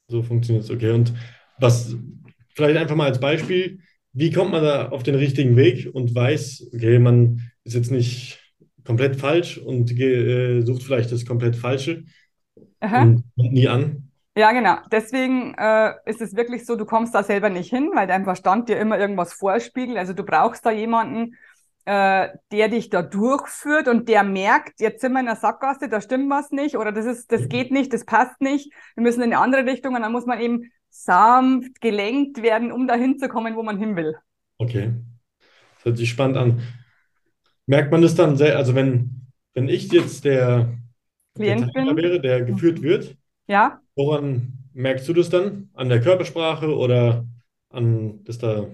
So 0.10 0.22
funktioniert 0.22 0.66
es. 0.66 0.70
Okay. 0.70 0.92
Und 0.92 1.12
was, 1.58 1.96
vielleicht 2.54 2.78
einfach 2.78 2.96
mal 2.96 3.08
als 3.08 3.20
Beispiel, 3.20 3.80
wie 4.14 4.32
kommt 4.32 4.52
man 4.52 4.64
da 4.64 4.90
auf 4.90 5.02
den 5.02 5.16
richtigen 5.16 5.56
Weg 5.56 5.90
und 5.92 6.14
weiß, 6.14 6.70
okay, 6.76 7.00
man 7.00 7.42
ist 7.64 7.74
jetzt 7.74 7.90
nicht 7.90 8.40
komplett 8.84 9.16
falsch 9.16 9.58
und 9.58 9.92
äh, 10.00 10.62
sucht 10.62 10.84
vielleicht 10.84 11.12
das 11.12 11.26
komplett 11.26 11.56
Falsche 11.56 12.04
Aha. 12.80 13.02
und 13.02 13.24
kommt 13.36 13.54
nie 13.54 13.68
an? 13.68 14.07
Ja, 14.38 14.52
genau. 14.52 14.76
Deswegen 14.92 15.56
äh, 15.58 15.94
ist 16.06 16.22
es 16.22 16.36
wirklich 16.36 16.68
so, 16.68 16.76
du 16.76 16.86
kommst 16.86 17.16
da 17.16 17.24
selber 17.24 17.50
nicht 17.50 17.72
hin, 17.72 17.90
weil 17.96 18.06
dein 18.06 18.24
Verstand 18.24 18.70
dir 18.70 18.78
immer 18.78 19.00
irgendwas 19.00 19.34
vorspiegelt. 19.34 19.98
Also 19.98 20.14
du 20.14 20.24
brauchst 20.24 20.64
da 20.64 20.70
jemanden, 20.70 21.36
äh, 21.86 22.30
der 22.52 22.70
dich 22.70 22.92
da 22.92 23.02
durchführt 23.02 23.88
und 23.88 24.08
der 24.08 24.24
merkt, 24.24 24.80
jetzt 24.80 25.02
sind 25.02 25.14
wir 25.14 25.22
in 25.22 25.26
der 25.26 25.38
Sackgasse, 25.38 25.90
da 25.90 26.02
stimmt 26.02 26.30
was 26.30 26.52
nicht 26.52 26.78
oder 26.78 26.92
das 26.92 27.08
ist, 27.08 27.32
das 27.32 27.42
mhm. 27.42 27.50
geht 27.50 27.72
nicht, 27.72 27.92
das 27.92 28.06
passt 28.06 28.40
nicht. 28.40 28.72
Wir 28.94 29.02
müssen 29.02 29.24
in 29.24 29.34
eine 29.34 29.42
andere 29.42 29.66
Richtung 29.66 29.96
und 29.96 30.04
dann 30.04 30.12
muss 30.12 30.28
man 30.28 30.40
eben 30.40 30.72
sanft 30.92 31.82
gelenkt 31.82 32.44
werden, 32.44 32.72
um 32.72 32.88
dahin 32.88 33.18
zu 33.18 33.30
kommen, 33.30 33.56
wo 33.56 33.64
man 33.64 33.80
hin 33.80 33.96
will. 33.96 34.18
Okay. 34.60 34.94
Das 35.78 35.86
hört 35.86 35.98
sich 35.98 36.12
spannend 36.12 36.38
an. 36.38 36.62
Merkt 37.66 37.92
man 37.92 38.04
das 38.04 38.14
dann 38.14 38.38
sehr, 38.38 38.56
also 38.56 38.76
wenn, 38.76 39.30
wenn 39.56 39.68
ich 39.68 39.92
jetzt 39.92 40.26
der 40.26 40.78
Klient 41.34 41.74
der 41.76 41.82
bin, 41.82 41.98
wäre, 41.98 42.22
der 42.22 42.44
geführt 42.44 42.84
wird, 42.84 43.18
ja. 43.48 43.80
Woran 43.96 44.54
merkst 44.74 45.08
du 45.08 45.14
das 45.14 45.30
dann? 45.30 45.70
An 45.74 45.90
der 45.90 46.02
Körpersprache 46.02 46.76
oder 46.76 47.26
an, 47.70 48.24
dass 48.24 48.38
da, 48.38 48.68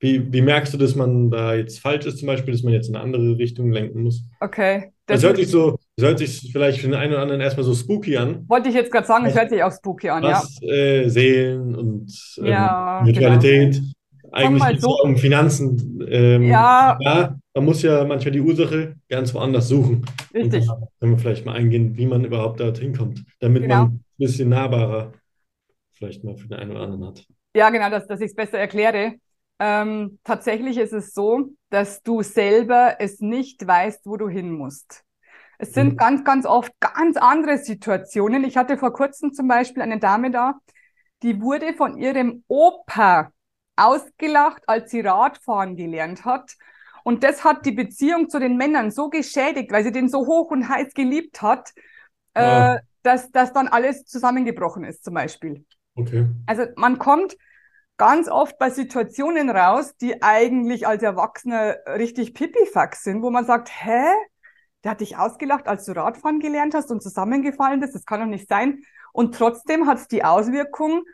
wie, 0.00 0.32
wie 0.32 0.40
merkst 0.40 0.72
du, 0.74 0.78
dass 0.78 0.94
man 0.94 1.30
da 1.30 1.54
jetzt 1.54 1.80
falsch 1.80 2.06
ist, 2.06 2.18
zum 2.18 2.26
Beispiel, 2.26 2.52
dass 2.52 2.62
man 2.62 2.72
jetzt 2.72 2.88
in 2.88 2.96
eine 2.96 3.04
andere 3.04 3.36
Richtung 3.38 3.70
lenken 3.72 4.02
muss? 4.02 4.24
Okay. 4.40 4.92
Das, 5.06 5.22
das 5.22 5.28
hört 5.28 5.36
sich 5.38 5.48
so, 5.48 5.78
das 5.96 6.06
hört 6.06 6.18
sich 6.18 6.50
vielleicht 6.52 6.80
für 6.80 6.88
den 6.88 6.94
einen 6.94 7.12
oder 7.12 7.22
anderen 7.22 7.40
erstmal 7.40 7.64
so 7.64 7.74
spooky 7.74 8.16
an. 8.16 8.44
Wollte 8.48 8.68
ich 8.68 8.74
jetzt 8.74 8.92
gerade 8.92 9.06
sagen, 9.06 9.24
es 9.26 9.34
hört 9.34 9.50
sich 9.50 9.62
auch 9.62 9.72
spooky 9.72 10.10
an, 10.10 10.22
was, 10.22 10.58
ja. 10.60 10.72
Äh, 10.72 11.08
Seelen 11.08 11.74
und 11.74 12.12
ähm, 12.38 12.46
ja, 12.46 13.02
Virtualität. 13.04 13.74
Genau. 13.74 13.92
Eigentlich 14.30 14.80
so. 14.80 14.94
um 15.02 15.16
Finanzen. 15.16 16.06
Ähm, 16.06 16.42
ja. 16.42 16.98
ja. 17.00 17.38
Man 17.58 17.64
muss 17.64 17.82
ja 17.82 18.04
manchmal 18.04 18.30
die 18.30 18.40
Ursache 18.40 18.94
ganz 19.08 19.34
woanders 19.34 19.66
suchen. 19.66 20.06
Richtig. 20.32 20.68
Und 20.70 20.88
können 21.00 21.12
wir 21.14 21.18
vielleicht 21.18 21.44
mal 21.44 21.54
eingehen, 21.54 21.96
wie 21.96 22.06
man 22.06 22.24
überhaupt 22.24 22.60
dorthin 22.60 22.96
kommt, 22.96 23.24
damit 23.40 23.62
genau. 23.62 23.74
man 23.74 23.86
ein 23.94 24.04
bisschen 24.16 24.50
nahbarer 24.50 25.12
vielleicht 25.90 26.22
mal 26.22 26.36
für 26.36 26.46
den 26.46 26.56
einen 26.56 26.70
oder 26.70 26.82
anderen 26.82 27.06
hat. 27.08 27.26
Ja, 27.56 27.70
genau, 27.70 27.90
dass, 27.90 28.06
dass 28.06 28.20
ich 28.20 28.26
es 28.26 28.36
besser 28.36 28.60
erkläre. 28.60 29.14
Ähm, 29.58 30.20
tatsächlich 30.22 30.78
ist 30.78 30.92
es 30.92 31.12
so, 31.12 31.50
dass 31.68 32.00
du 32.04 32.22
selber 32.22 32.94
es 33.00 33.18
nicht 33.18 33.66
weißt, 33.66 34.02
wo 34.04 34.16
du 34.16 34.28
hin 34.28 34.52
musst. 34.52 35.02
Es 35.58 35.74
sind 35.74 35.94
mhm. 35.94 35.96
ganz, 35.96 36.24
ganz 36.24 36.46
oft 36.46 36.70
ganz 36.78 37.16
andere 37.16 37.58
Situationen. 37.58 38.44
Ich 38.44 38.56
hatte 38.56 38.78
vor 38.78 38.92
kurzem 38.92 39.32
zum 39.32 39.48
Beispiel 39.48 39.82
eine 39.82 39.98
Dame 39.98 40.30
da, 40.30 40.60
die 41.24 41.42
wurde 41.42 41.74
von 41.74 41.98
ihrem 41.98 42.44
Opa 42.46 43.32
ausgelacht, 43.74 44.62
als 44.68 44.92
sie 44.92 45.00
Radfahren 45.00 45.74
gelernt 45.74 46.24
hat. 46.24 46.52
Und 47.08 47.24
das 47.24 47.42
hat 47.42 47.64
die 47.64 47.72
Beziehung 47.72 48.28
zu 48.28 48.38
den 48.38 48.58
Männern 48.58 48.90
so 48.90 49.08
geschädigt, 49.08 49.72
weil 49.72 49.82
sie 49.82 49.92
den 49.92 50.10
so 50.10 50.26
hoch 50.26 50.50
und 50.50 50.68
heiß 50.68 50.92
geliebt 50.92 51.40
hat, 51.40 51.72
ja. 52.36 52.74
äh, 52.74 52.80
dass, 53.02 53.30
dass 53.30 53.54
dann 53.54 53.66
alles 53.66 54.04
zusammengebrochen 54.04 54.84
ist, 54.84 55.04
zum 55.04 55.14
Beispiel. 55.14 55.64
Okay. 55.94 56.26
Also 56.44 56.64
man 56.76 56.98
kommt 56.98 57.38
ganz 57.96 58.28
oft 58.28 58.58
bei 58.58 58.68
Situationen 58.68 59.48
raus, 59.48 59.96
die 59.96 60.22
eigentlich 60.22 60.86
als 60.86 61.02
Erwachsener 61.02 61.78
richtig 61.86 62.34
pipifax 62.34 63.04
sind, 63.04 63.22
wo 63.22 63.30
man 63.30 63.46
sagt, 63.46 63.70
hä? 63.70 64.04
Der 64.84 64.90
hat 64.90 65.00
dich 65.00 65.16
ausgelacht, 65.16 65.66
als 65.66 65.86
du 65.86 65.92
Radfahren 65.92 66.40
gelernt 66.40 66.74
hast 66.74 66.90
und 66.90 67.02
zusammengefallen 67.02 67.80
bist. 67.80 67.94
Das 67.94 68.04
kann 68.04 68.20
doch 68.20 68.26
nicht 68.26 68.50
sein. 68.50 68.82
Und 69.14 69.34
trotzdem 69.34 69.86
hat 69.86 69.96
es 69.96 70.08
die 70.08 70.24
Auswirkung, 70.24 71.04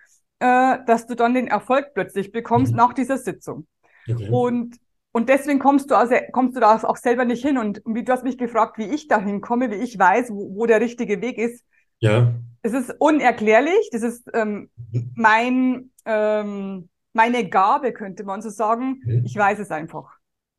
äh, 0.40 0.78
dass 0.86 1.06
du 1.06 1.14
dann 1.14 1.34
den 1.34 1.46
Erfolg 1.46 1.94
plötzlich 1.94 2.32
bekommst 2.32 2.72
mhm. 2.72 2.78
nach 2.78 2.94
dieser 2.94 3.16
Sitzung. 3.16 3.68
Okay. 4.08 4.28
Und, 4.28 4.76
und 5.16 5.28
deswegen 5.28 5.60
kommst 5.60 5.92
du, 5.92 5.94
also, 5.94 6.16
kommst 6.32 6.56
du 6.56 6.60
da 6.60 6.74
auch 6.82 6.96
selber 6.96 7.24
nicht 7.24 7.40
hin. 7.40 7.56
Und 7.56 7.80
wie 7.86 8.02
du 8.02 8.12
hast 8.12 8.24
mich 8.24 8.36
gefragt, 8.36 8.78
wie 8.78 8.92
ich 8.92 9.06
da 9.06 9.20
hinkomme, 9.20 9.70
wie 9.70 9.76
ich 9.76 9.96
weiß, 9.96 10.30
wo, 10.30 10.56
wo 10.56 10.66
der 10.66 10.80
richtige 10.80 11.20
Weg 11.20 11.38
ist. 11.38 11.64
Ja. 12.00 12.34
Es 12.62 12.72
ist 12.72 12.92
unerklärlich. 12.98 13.90
Das 13.92 14.02
ist 14.02 14.28
ähm, 14.34 14.70
mhm. 14.90 15.12
mein, 15.14 15.90
ähm, 16.04 16.88
meine 17.12 17.48
Gabe, 17.48 17.92
könnte 17.92 18.24
man 18.24 18.42
so 18.42 18.50
sagen. 18.50 19.00
Okay. 19.04 19.22
Ich 19.24 19.36
weiß 19.36 19.60
es 19.60 19.70
einfach. 19.70 20.10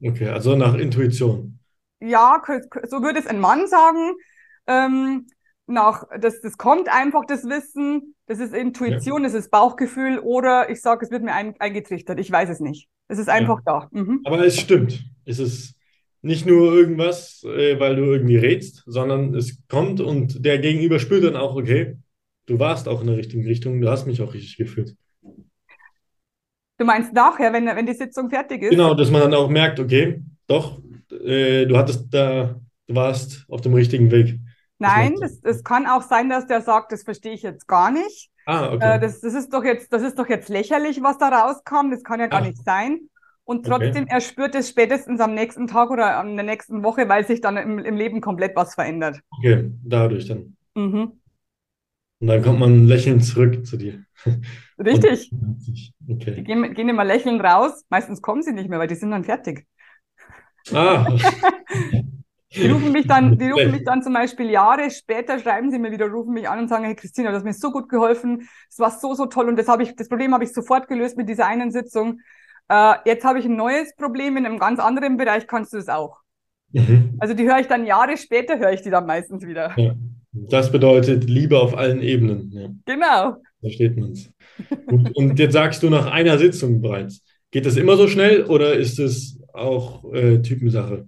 Okay, 0.01 0.29
also 0.29 0.55
nach 0.55 0.75
Intuition. 0.75 1.59
Ja, 1.99 2.41
so 2.87 3.03
würde 3.03 3.19
es 3.19 3.27
ein 3.27 3.41
Mann 3.41 3.67
sagen. 3.67 4.13
Ähm, 4.67 5.27
nach, 5.67 6.03
das, 6.19 6.41
das 6.41 6.57
kommt 6.57 6.89
einfach, 6.89 7.25
das 7.25 7.43
Wissen, 7.45 8.15
das 8.27 8.39
ist 8.39 8.53
Intuition, 8.53 9.23
ja. 9.23 9.29
das 9.29 9.33
ist 9.33 9.51
Bauchgefühl 9.51 10.19
oder 10.19 10.69
ich 10.69 10.81
sage, 10.81 11.05
es 11.05 11.11
wird 11.11 11.23
mir 11.23 11.33
ein, 11.33 11.55
eingetrichtert, 11.59 12.19
ich 12.19 12.31
weiß 12.31 12.49
es 12.49 12.59
nicht. 12.59 12.87
Es 13.07 13.19
ist 13.19 13.29
einfach 13.29 13.61
ja. 13.65 13.89
da. 13.89 13.89
Mhm. 13.91 14.21
Aber 14.25 14.43
es 14.45 14.59
stimmt. 14.59 15.03
Es 15.25 15.39
ist 15.39 15.75
nicht 16.21 16.45
nur 16.45 16.73
irgendwas, 16.73 17.43
äh, 17.43 17.79
weil 17.79 17.95
du 17.95 18.03
irgendwie 18.03 18.37
rätst, 18.37 18.83
sondern 18.87 19.35
es 19.35 19.59
kommt 19.67 20.01
und 20.01 20.43
der 20.43 20.59
Gegenüber 20.59 20.99
spürt 20.99 21.23
dann 21.23 21.35
auch, 21.35 21.55
okay, 21.55 21.97
du 22.47 22.59
warst 22.59 22.87
auch 22.87 23.01
in 23.01 23.07
der 23.07 23.17
richtigen 23.17 23.45
Richtung, 23.45 23.79
du 23.79 23.89
hast 23.89 24.07
mich 24.07 24.21
auch 24.21 24.33
richtig 24.33 24.57
geführt. 24.57 24.95
Du 26.77 26.85
meinst 26.85 27.13
nachher, 27.13 27.53
wenn, 27.53 27.67
wenn 27.67 27.85
die 27.85 27.93
Sitzung 27.93 28.29
fertig 28.29 28.63
ist? 28.63 28.71
Genau, 28.71 28.93
dass 28.95 29.09
man 29.09 29.21
dann 29.21 29.33
auch 29.33 29.49
merkt, 29.49 29.79
okay, 29.79 30.21
doch, 30.47 30.81
äh, 31.11 31.65
du 31.65 31.77
hattest 31.77 32.13
da, 32.13 32.59
du 32.87 32.95
warst 32.95 33.45
auf 33.47 33.61
dem 33.61 33.73
richtigen 33.73 34.11
Weg. 34.11 34.39
Nein, 34.87 35.15
das, 35.19 35.41
das 35.41 35.63
kann 35.63 35.87
auch 35.87 36.01
sein, 36.01 36.29
dass 36.29 36.47
der 36.47 36.61
sagt, 36.61 36.91
das 36.91 37.03
verstehe 37.03 37.33
ich 37.33 37.41
jetzt 37.41 37.67
gar 37.67 37.91
nicht. 37.91 38.29
Ah, 38.45 38.73
okay. 38.73 38.95
Äh, 38.95 38.99
das, 38.99 39.21
das, 39.21 39.33
ist 39.33 39.53
doch 39.53 39.63
jetzt, 39.63 39.91
das 39.91 40.03
ist 40.03 40.19
doch 40.19 40.29
jetzt 40.29 40.49
lächerlich, 40.49 41.01
was 41.01 41.17
da 41.17 41.29
rauskam. 41.29 41.89
Das 41.89 42.03
kann 42.03 42.19
ja 42.19 42.27
gar 42.27 42.41
Ach. 42.41 42.45
nicht 42.45 42.63
sein. 42.63 43.09
Und 43.43 43.65
trotzdem, 43.65 44.03
okay. 44.03 44.13
er 44.13 44.21
spürt 44.21 44.55
es 44.55 44.69
spätestens 44.69 45.19
am 45.19 45.33
nächsten 45.33 45.67
Tag 45.67 45.91
oder 45.91 46.17
an 46.17 46.35
der 46.35 46.45
nächsten 46.45 46.83
Woche, 46.83 47.07
weil 47.09 47.25
sich 47.27 47.41
dann 47.41 47.57
im, 47.57 47.79
im 47.79 47.95
Leben 47.95 48.19
komplett 48.19 48.55
was 48.55 48.73
verändert. 48.73 49.19
Okay, 49.37 49.71
dadurch 49.83 50.27
dann. 50.27 50.57
Mhm. 50.73 51.19
Und 52.19 52.27
dann 52.27 52.41
kommt 52.41 52.59
man 52.59 52.87
lächelnd 52.87 53.23
zurück 53.23 53.65
zu 53.65 53.77
dir. 53.77 54.03
Richtig. 54.79 55.31
Okay. 56.07 56.35
Die 56.35 56.43
gehen, 56.43 56.73
gehen 56.73 56.89
immer 56.89 57.05
lächelnd 57.05 57.43
raus. 57.43 57.85
Meistens 57.89 58.21
kommen 58.21 58.41
sie 58.41 58.53
nicht 58.53 58.69
mehr, 58.69 58.79
weil 58.79 58.87
die 58.87 58.95
sind 58.95 59.11
dann 59.11 59.23
fertig. 59.23 59.67
Ah. 60.71 61.05
Die 62.55 62.69
rufen 62.69 62.91
mich 62.91 63.07
dann, 63.07 63.37
die 63.37 63.49
rufen 63.49 63.71
mich 63.71 63.83
dann 63.83 64.01
zum 64.03 64.13
Beispiel 64.13 64.49
Jahre 64.49 64.89
später, 64.89 65.39
schreiben 65.39 65.71
sie 65.71 65.79
mir 65.79 65.91
wieder, 65.91 66.07
rufen 66.07 66.33
mich 66.33 66.47
an 66.47 66.59
und 66.59 66.67
sagen, 66.67 66.85
hey 66.85 66.95
Christina, 66.95 67.29
du 67.29 67.35
hast 67.35 67.43
mir 67.43 67.53
so 67.53 67.71
gut 67.71 67.89
geholfen, 67.89 68.47
es 68.69 68.79
war 68.79 68.91
so, 68.91 69.13
so 69.13 69.25
toll 69.25 69.49
und 69.49 69.57
das 69.57 69.67
habe 69.67 69.83
ich, 69.83 69.95
das 69.95 70.07
Problem 70.09 70.33
habe 70.33 70.43
ich 70.43 70.53
sofort 70.53 70.87
gelöst 70.87 71.17
mit 71.17 71.29
dieser 71.29 71.47
einen 71.47 71.71
Sitzung. 71.71 72.19
Äh, 72.69 72.95
jetzt 73.05 73.25
habe 73.25 73.39
ich 73.39 73.45
ein 73.45 73.55
neues 73.55 73.95
Problem 73.95 74.37
in 74.37 74.45
einem 74.45 74.59
ganz 74.59 74.79
anderen 74.79 75.17
Bereich, 75.17 75.47
kannst 75.47 75.73
du 75.73 75.77
es 75.77 75.89
auch? 75.89 76.19
Mhm. 76.71 77.15
Also 77.19 77.33
die 77.33 77.45
höre 77.45 77.59
ich 77.59 77.67
dann 77.67 77.85
Jahre 77.85 78.17
später, 78.17 78.57
höre 78.57 78.73
ich 78.73 78.81
die 78.81 78.89
dann 78.89 79.05
meistens 79.05 79.45
wieder. 79.45 79.73
Ja. 79.77 79.93
Das 80.31 80.71
bedeutet 80.71 81.29
Liebe 81.29 81.59
auf 81.59 81.77
allen 81.77 82.01
Ebenen. 82.01 82.51
Ja. 82.51 82.69
Genau. 82.85 83.37
Versteht 83.61 83.97
man 83.97 84.11
es. 84.11 84.29
Und, 85.15 85.39
jetzt 85.39 85.53
sagst 85.53 85.81
du 85.81 85.89
nach 85.89 86.11
einer 86.11 86.37
Sitzung 86.37 86.81
bereits. 86.81 87.23
Geht 87.51 87.65
das 87.65 87.77
immer 87.77 87.95
so 87.95 88.07
schnell 88.07 88.43
oder 88.43 88.75
ist 88.75 88.99
es 88.99 89.39
auch 89.53 90.03
äh, 90.13 90.41
Typensache? 90.41 91.07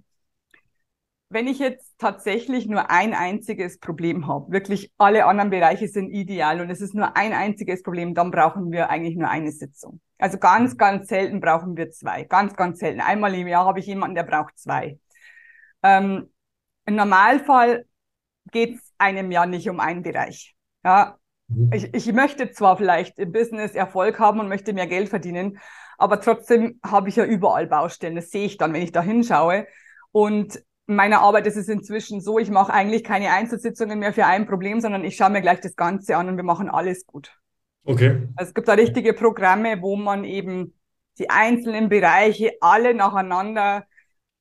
Wenn 1.30 1.46
ich 1.46 1.58
jetzt 1.58 1.98
tatsächlich 1.98 2.66
nur 2.66 2.90
ein 2.90 3.12
einziges 3.12 3.78
Problem 3.78 4.26
habe, 4.26 4.50
wirklich 4.50 4.92
alle 4.96 5.26
anderen 5.26 5.50
Bereiche 5.50 5.88
sind 5.88 6.10
ideal 6.10 6.60
und 6.60 6.70
es 6.70 6.80
ist 6.80 6.94
nur 6.94 7.16
ein 7.16 7.32
einziges 7.32 7.82
Problem, 7.82 8.14
dann 8.14 8.30
brauchen 8.30 8.70
wir 8.72 8.88
eigentlich 8.90 9.16
nur 9.16 9.28
eine 9.28 9.52
Sitzung. 9.52 10.00
Also 10.18 10.38
ganz, 10.38 10.74
mhm. 10.74 10.78
ganz 10.78 11.08
selten 11.08 11.40
brauchen 11.40 11.76
wir 11.76 11.90
zwei. 11.90 12.24
Ganz, 12.24 12.54
ganz 12.56 12.78
selten. 12.78 13.00
Einmal 13.00 13.34
im 13.34 13.46
Jahr 13.46 13.66
habe 13.66 13.80
ich 13.80 13.86
jemanden, 13.86 14.14
der 14.14 14.24
braucht 14.24 14.58
zwei. 14.58 14.98
Ähm, 15.82 16.30
Im 16.86 16.96
Normalfall 16.96 17.84
geht 18.50 18.76
es 18.76 18.92
einem 18.96 19.30
ja 19.30 19.46
nicht 19.46 19.68
um 19.68 19.80
einen 19.80 20.02
Bereich. 20.02 20.56
Ja, 20.82 21.18
Mhm. 21.48 21.70
ich, 21.72 21.94
ich 21.94 22.12
möchte 22.12 22.50
zwar 22.50 22.76
vielleicht 22.76 23.18
im 23.18 23.32
Business 23.32 23.74
Erfolg 23.74 24.18
haben 24.18 24.40
und 24.40 24.48
möchte 24.48 24.72
mehr 24.72 24.86
Geld 24.86 25.08
verdienen, 25.08 25.58
aber 25.96 26.20
trotzdem 26.20 26.78
habe 26.84 27.08
ich 27.08 27.16
ja 27.16 27.24
überall 27.24 27.66
Baustellen. 27.66 28.14
Das 28.14 28.30
sehe 28.30 28.46
ich 28.46 28.56
dann, 28.58 28.72
wenn 28.72 28.82
ich 28.82 28.92
da 28.92 29.02
hinschaue. 29.02 29.66
Und 30.12 30.62
in 30.88 30.96
meiner 30.96 31.20
Arbeit 31.20 31.46
ist 31.46 31.56
es 31.56 31.68
inzwischen 31.68 32.22
so, 32.22 32.38
ich 32.38 32.50
mache 32.50 32.72
eigentlich 32.72 33.04
keine 33.04 33.30
Einzelsitzungen 33.30 33.98
mehr 33.98 34.14
für 34.14 34.24
ein 34.24 34.46
Problem, 34.46 34.80
sondern 34.80 35.04
ich 35.04 35.16
schaue 35.16 35.30
mir 35.30 35.42
gleich 35.42 35.60
das 35.60 35.76
Ganze 35.76 36.16
an 36.16 36.28
und 36.28 36.36
wir 36.36 36.44
machen 36.44 36.70
alles 36.70 37.06
gut. 37.06 37.30
Okay. 37.84 38.26
Also 38.36 38.48
es 38.48 38.54
gibt 38.54 38.68
da 38.68 38.72
richtige 38.72 39.12
Programme, 39.12 39.82
wo 39.82 39.96
man 39.96 40.24
eben 40.24 40.74
die 41.18 41.28
einzelnen 41.28 41.90
Bereiche 41.90 42.52
alle 42.60 42.94
nacheinander 42.94 43.84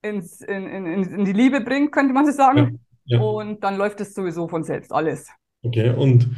ins, 0.01 0.41
in, 0.41 0.67
in, 0.67 1.03
in 1.03 1.25
die 1.25 1.33
Liebe 1.33 1.59
bringt, 1.59 1.91
könnte 1.91 2.13
man 2.13 2.25
so 2.25 2.31
sagen. 2.31 2.79
Ja. 3.03 3.19
Und 3.19 3.63
dann 3.63 3.77
läuft 3.77 3.99
es 3.99 4.13
sowieso 4.13 4.47
von 4.47 4.63
selbst 4.63 4.93
alles. 4.93 5.27
Okay. 5.63 5.89
Und 5.89 6.29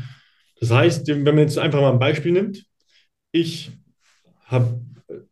das 0.59 0.71
heißt, 0.71 1.07
wenn 1.07 1.23
man 1.23 1.39
jetzt 1.39 1.59
einfach 1.59 1.81
mal 1.81 1.91
ein 1.91 1.99
Beispiel 1.99 2.31
nimmt, 2.31 2.65
ich 3.31 3.71
habe 4.45 4.81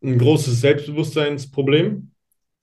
ein 0.04 0.20
großes 0.20 0.62
Selbstbewusstseinsproblem, 0.62 2.12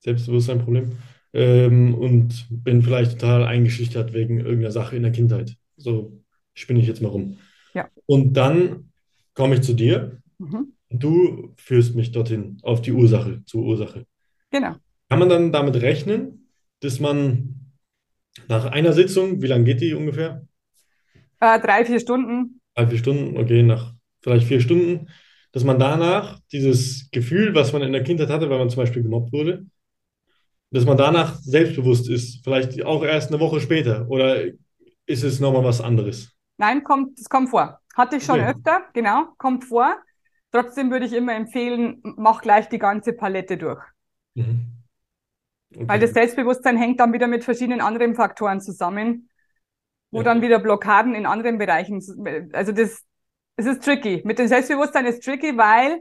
Selbstbewusstseinproblem, 0.01 0.93
ähm, 1.35 1.95
und 1.95 2.47
bin 2.49 2.83
vielleicht 2.83 3.19
total 3.19 3.45
eingeschüchtert 3.45 4.15
wegen 4.15 4.39
irgendeiner 4.39 4.71
Sache 4.71 4.97
in 4.97 5.03
der 5.03 5.13
Kindheit. 5.13 5.57
So 5.77 6.23
spinne 6.55 6.81
ich 6.81 6.87
jetzt 6.87 7.03
mal 7.03 7.09
rum. 7.09 7.39
Ja. 7.75 7.89
Und 8.07 8.35
dann 8.35 8.93
komme 9.35 9.57
ich 9.57 9.63
zu 9.63 9.75
dir. 9.75 10.23
Mhm. 10.39 10.73
Du 10.91 11.53
führst 11.57 11.97
mich 11.97 12.13
dorthin, 12.13 12.59
auf 12.63 12.81
die 12.81 12.93
Ursache, 12.93 13.43
zur 13.47 13.65
Ursache. 13.65 14.07
Genau. 14.51 14.77
Kann 15.09 15.19
man 15.19 15.29
dann 15.29 15.53
damit 15.53 15.75
rechnen, 15.83 16.49
dass 16.81 17.01
man 17.01 17.73
nach 18.49 18.67
einer 18.67 18.93
Sitzung, 18.93 19.43
wie 19.43 19.49
lange 19.49 19.65
geht 19.65 19.81
die 19.81 19.95
ungefähr? 19.95 20.47
Äh, 21.41 21.59
drei, 21.61 21.85
vier 21.85 21.99
Stunden. 21.99 22.61
Drei, 22.75 22.87
vier 22.87 22.99
Stunden, 22.99 23.37
okay, 23.37 23.63
nach 23.65 23.93
vielleicht 24.23 24.47
vier 24.47 24.61
Stunden, 24.61 25.09
dass 25.51 25.65
man 25.65 25.79
danach 25.79 26.41
dieses 26.53 27.11
Gefühl, 27.11 27.55
was 27.55 27.73
man 27.73 27.83
in 27.83 27.93
der 27.93 28.05
Kindheit 28.05 28.29
hatte, 28.29 28.49
weil 28.51 28.59
man 28.59 28.71
zum 28.71 28.83
Beispiel 28.83 29.03
gemobbt 29.03 29.33
wurde, 29.33 29.67
dass 30.71 30.85
man 30.85 30.97
danach 30.97 31.39
selbstbewusst 31.41 32.09
ist, 32.09 32.43
vielleicht 32.45 32.85
auch 32.85 33.05
erst 33.05 33.31
eine 33.31 33.41
Woche 33.41 33.61
später, 33.61 34.09
oder 34.09 34.45
ist 35.07 35.23
es 35.23 35.41
nochmal 35.41 35.65
was 35.65 35.81
anderes? 35.81 36.33
Nein, 36.57 36.85
kommt, 36.85 37.19
das 37.19 37.29
kommt 37.29 37.51
vor. 37.51 37.81
Hatte 37.95 38.17
ich 38.17 38.25
schon 38.25 38.41
Okay. 38.41 38.51
öfter, 38.51 38.83
genau, 38.93 39.27
kommt 39.39 39.65
vor. 39.65 39.97
Trotzdem 40.53 40.91
würde 40.91 41.07
ich 41.07 41.13
immer 41.13 41.35
empfehlen, 41.35 42.01
mach 42.17 42.41
gleich 42.43 42.69
die 42.69 42.79
ganze 42.79 43.13
Palette 43.13 43.57
durch. 43.57 43.83
Mhm. 44.37 44.75
Weil 45.71 45.99
Okay. 45.99 46.01
das 46.01 46.13
Selbstbewusstsein 46.15 46.77
hängt 46.77 47.01
dann 47.01 47.13
wieder 47.13 47.27
mit 47.27 47.45
verschiedenen 47.45 47.81
anderen 47.81 48.15
Faktoren 48.15 48.61
zusammen, 48.61 49.29
wo 50.13 50.19
Ja. 50.19 50.25
dann 50.25 50.43
wieder 50.43 50.59
Blockaden 50.61 51.15
in 51.15 51.27
anderen 51.27 51.59
Bereichen, 51.59 52.01
also 52.53 52.73
das, 52.73 53.03
es 53.57 53.67
ist 53.67 53.85
tricky. 53.85 54.23
Mit 54.25 54.39
dem 54.39 54.47
Selbstbewusstsein 54.49 55.07
ist 55.07 55.25
tricky, 55.25 55.57
weil, 55.57 56.01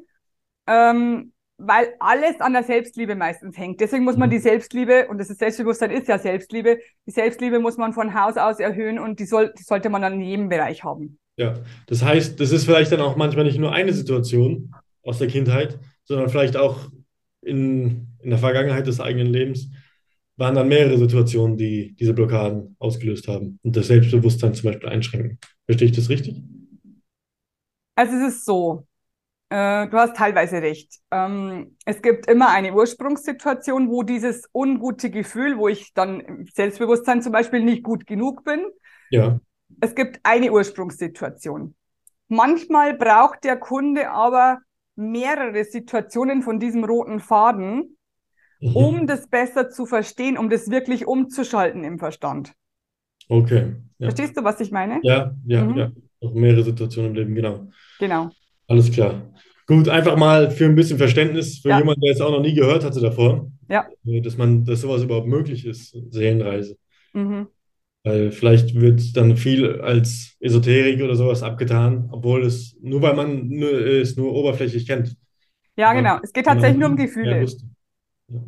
ähm, 0.67 1.32
weil 1.65 1.93
alles 1.99 2.39
an 2.41 2.53
der 2.53 2.63
Selbstliebe 2.63 3.15
meistens 3.15 3.57
hängt. 3.57 3.79
Deswegen 3.81 4.03
muss 4.03 4.17
man 4.17 4.29
Mhm. 4.29 4.31
die 4.31 4.39
Selbstliebe, 4.39 5.07
und 5.07 5.17
das 5.17 5.29
ist 5.29 5.39
Selbstbewusstsein 5.39 5.91
ist 5.91 6.07
ja 6.07 6.19
Selbstliebe, 6.19 6.79
die 7.05 7.11
Selbstliebe 7.11 7.59
muss 7.59 7.77
man 7.77 7.93
von 7.93 8.13
Haus 8.13 8.37
aus 8.37 8.59
erhöhen 8.59 8.99
und 8.99 9.19
die, 9.19 9.25
soll, 9.25 9.53
die 9.57 9.63
sollte 9.63 9.89
man 9.89 10.01
dann 10.01 10.13
in 10.13 10.21
jedem 10.21 10.49
Bereich 10.49 10.83
haben. 10.83 11.17
Ja, 11.37 11.55
das 11.87 12.03
heißt, 12.03 12.39
das 12.39 12.51
ist 12.51 12.65
vielleicht 12.65 12.91
dann 12.91 13.01
auch 13.01 13.15
manchmal 13.15 13.45
nicht 13.45 13.57
nur 13.57 13.71
eine 13.73 13.93
Situation 13.93 14.71
aus 15.01 15.17
der 15.19 15.27
Kindheit, 15.27 15.79
sondern 16.03 16.29
vielleicht 16.29 16.57
auch 16.57 16.89
in, 17.41 18.07
in 18.19 18.29
der 18.29 18.39
Vergangenheit 18.39 18.87
des 18.87 18.99
eigenen 18.99 19.27
Lebens 19.27 19.69
waren 20.37 20.55
dann 20.55 20.67
mehrere 20.67 20.97
Situationen, 20.97 21.57
die 21.57 21.95
diese 21.99 22.13
Blockaden 22.13 22.75
ausgelöst 22.79 23.27
haben 23.27 23.59
und 23.63 23.75
das 23.75 23.87
Selbstbewusstsein 23.87 24.53
zum 24.53 24.71
Beispiel 24.71 24.89
einschränken. 24.89 25.39
Verstehe 25.65 25.87
ich 25.89 25.95
das 25.95 26.09
richtig? 26.09 26.41
Also 27.95 28.13
es 28.15 28.35
ist 28.35 28.45
so, 28.45 28.87
äh, 29.53 29.87
du 29.87 29.97
hast 29.97 30.15
teilweise 30.17 30.61
recht. 30.61 30.99
Ähm, 31.11 31.77
es 31.85 32.01
gibt 32.01 32.27
immer 32.27 32.49
eine 32.49 32.73
Ursprungssituation, 32.73 33.89
wo 33.89 34.01
dieses 34.03 34.49
ungute 34.51 35.09
Gefühl, 35.11 35.57
wo 35.57 35.67
ich 35.67 35.93
dann 35.93 36.19
im 36.21 36.47
Selbstbewusstsein 36.47 37.21
zum 37.21 37.31
Beispiel 37.31 37.63
nicht 37.63 37.83
gut 37.83 38.07
genug 38.07 38.43
bin, 38.43 38.65
Ja, 39.11 39.39
es 39.79 39.93
gibt 39.95 40.19
eine 40.23 40.51
Ursprungssituation. 40.51 41.75
Manchmal 42.29 42.95
braucht 42.95 43.43
der 43.43 43.57
Kunde 43.57 44.09
aber 44.09 44.59
mehrere 44.95 45.63
Situationen 45.65 46.41
von 46.41 46.59
diesem 46.59 46.83
roten 46.83 47.19
Faden, 47.19 47.97
Mhm. 48.61 48.75
um 48.75 49.07
das 49.07 49.27
besser 49.27 49.69
zu 49.69 49.85
verstehen, 49.85 50.37
um 50.37 50.49
das 50.49 50.69
wirklich 50.69 51.05
umzuschalten 51.05 51.83
im 51.83 51.99
Verstand. 51.99 52.53
Okay. 53.29 53.73
Ja, 53.99 54.07
Verstehst 54.07 54.37
du, 54.37 54.43
was 54.43 54.59
ich 54.61 54.71
meine? 54.71 54.99
ja, 55.03 55.35
ja, 55.45 55.63
Mhm. 55.63 55.77
ja. 55.77 55.91
Auch 56.21 56.33
mehrere 56.33 56.63
Situationen 56.63 57.11
im 57.11 57.15
Leben, 57.15 57.35
genau. 57.35 57.67
Genau. 57.99 58.29
Alles 58.67 58.91
klar. 58.91 59.21
Gut, 59.67 59.87
einfach 59.87 60.17
mal 60.17 60.51
für 60.51 60.65
ein 60.65 60.75
bisschen 60.75 60.97
Verständnis 60.97 61.59
für 61.59 61.69
Ja. 61.69 61.79
jemanden, 61.79 62.01
der 62.01 62.11
jetzt 62.11 62.21
auch 62.21 62.31
noch 62.31 62.41
nie 62.41 62.53
gehört 62.53 62.83
hatte 62.83 62.99
davor, 62.99 63.49
Ja. 63.69 63.87
äh, 64.05 64.21
dass 64.21 64.37
man, 64.37 64.65
dass 64.65 64.81
sowas 64.81 65.03
überhaupt 65.03 65.27
möglich 65.27 65.65
ist, 65.65 65.95
Seelenreise. 66.09 66.77
Mhm. 67.13 67.47
Weil 68.03 68.31
vielleicht 68.33 68.75
wird 68.75 69.15
dann 69.15 69.37
viel 69.37 69.79
als 69.79 70.35
Esoterik 70.41 71.01
oder 71.01 71.15
sowas 71.15 71.41
abgetan, 71.41 72.09
obwohl 72.11 72.43
es 72.43 72.75
nur 72.81 73.01
weil 73.01 73.15
man 73.15 73.47
nur, 73.47 73.71
es 73.71 74.17
nur 74.17 74.33
oberflächlich 74.33 74.85
kennt. 74.85 75.15
Ja, 75.77 75.93
Ja. 75.93 75.93
genau. 75.93 76.19
Es 76.21 76.33
geht 76.33 76.45
tatsächlich 76.45 76.77
nur 76.79 76.89
um 76.89 76.97
Gefühle. 76.97 77.39
Ja, 77.39 78.39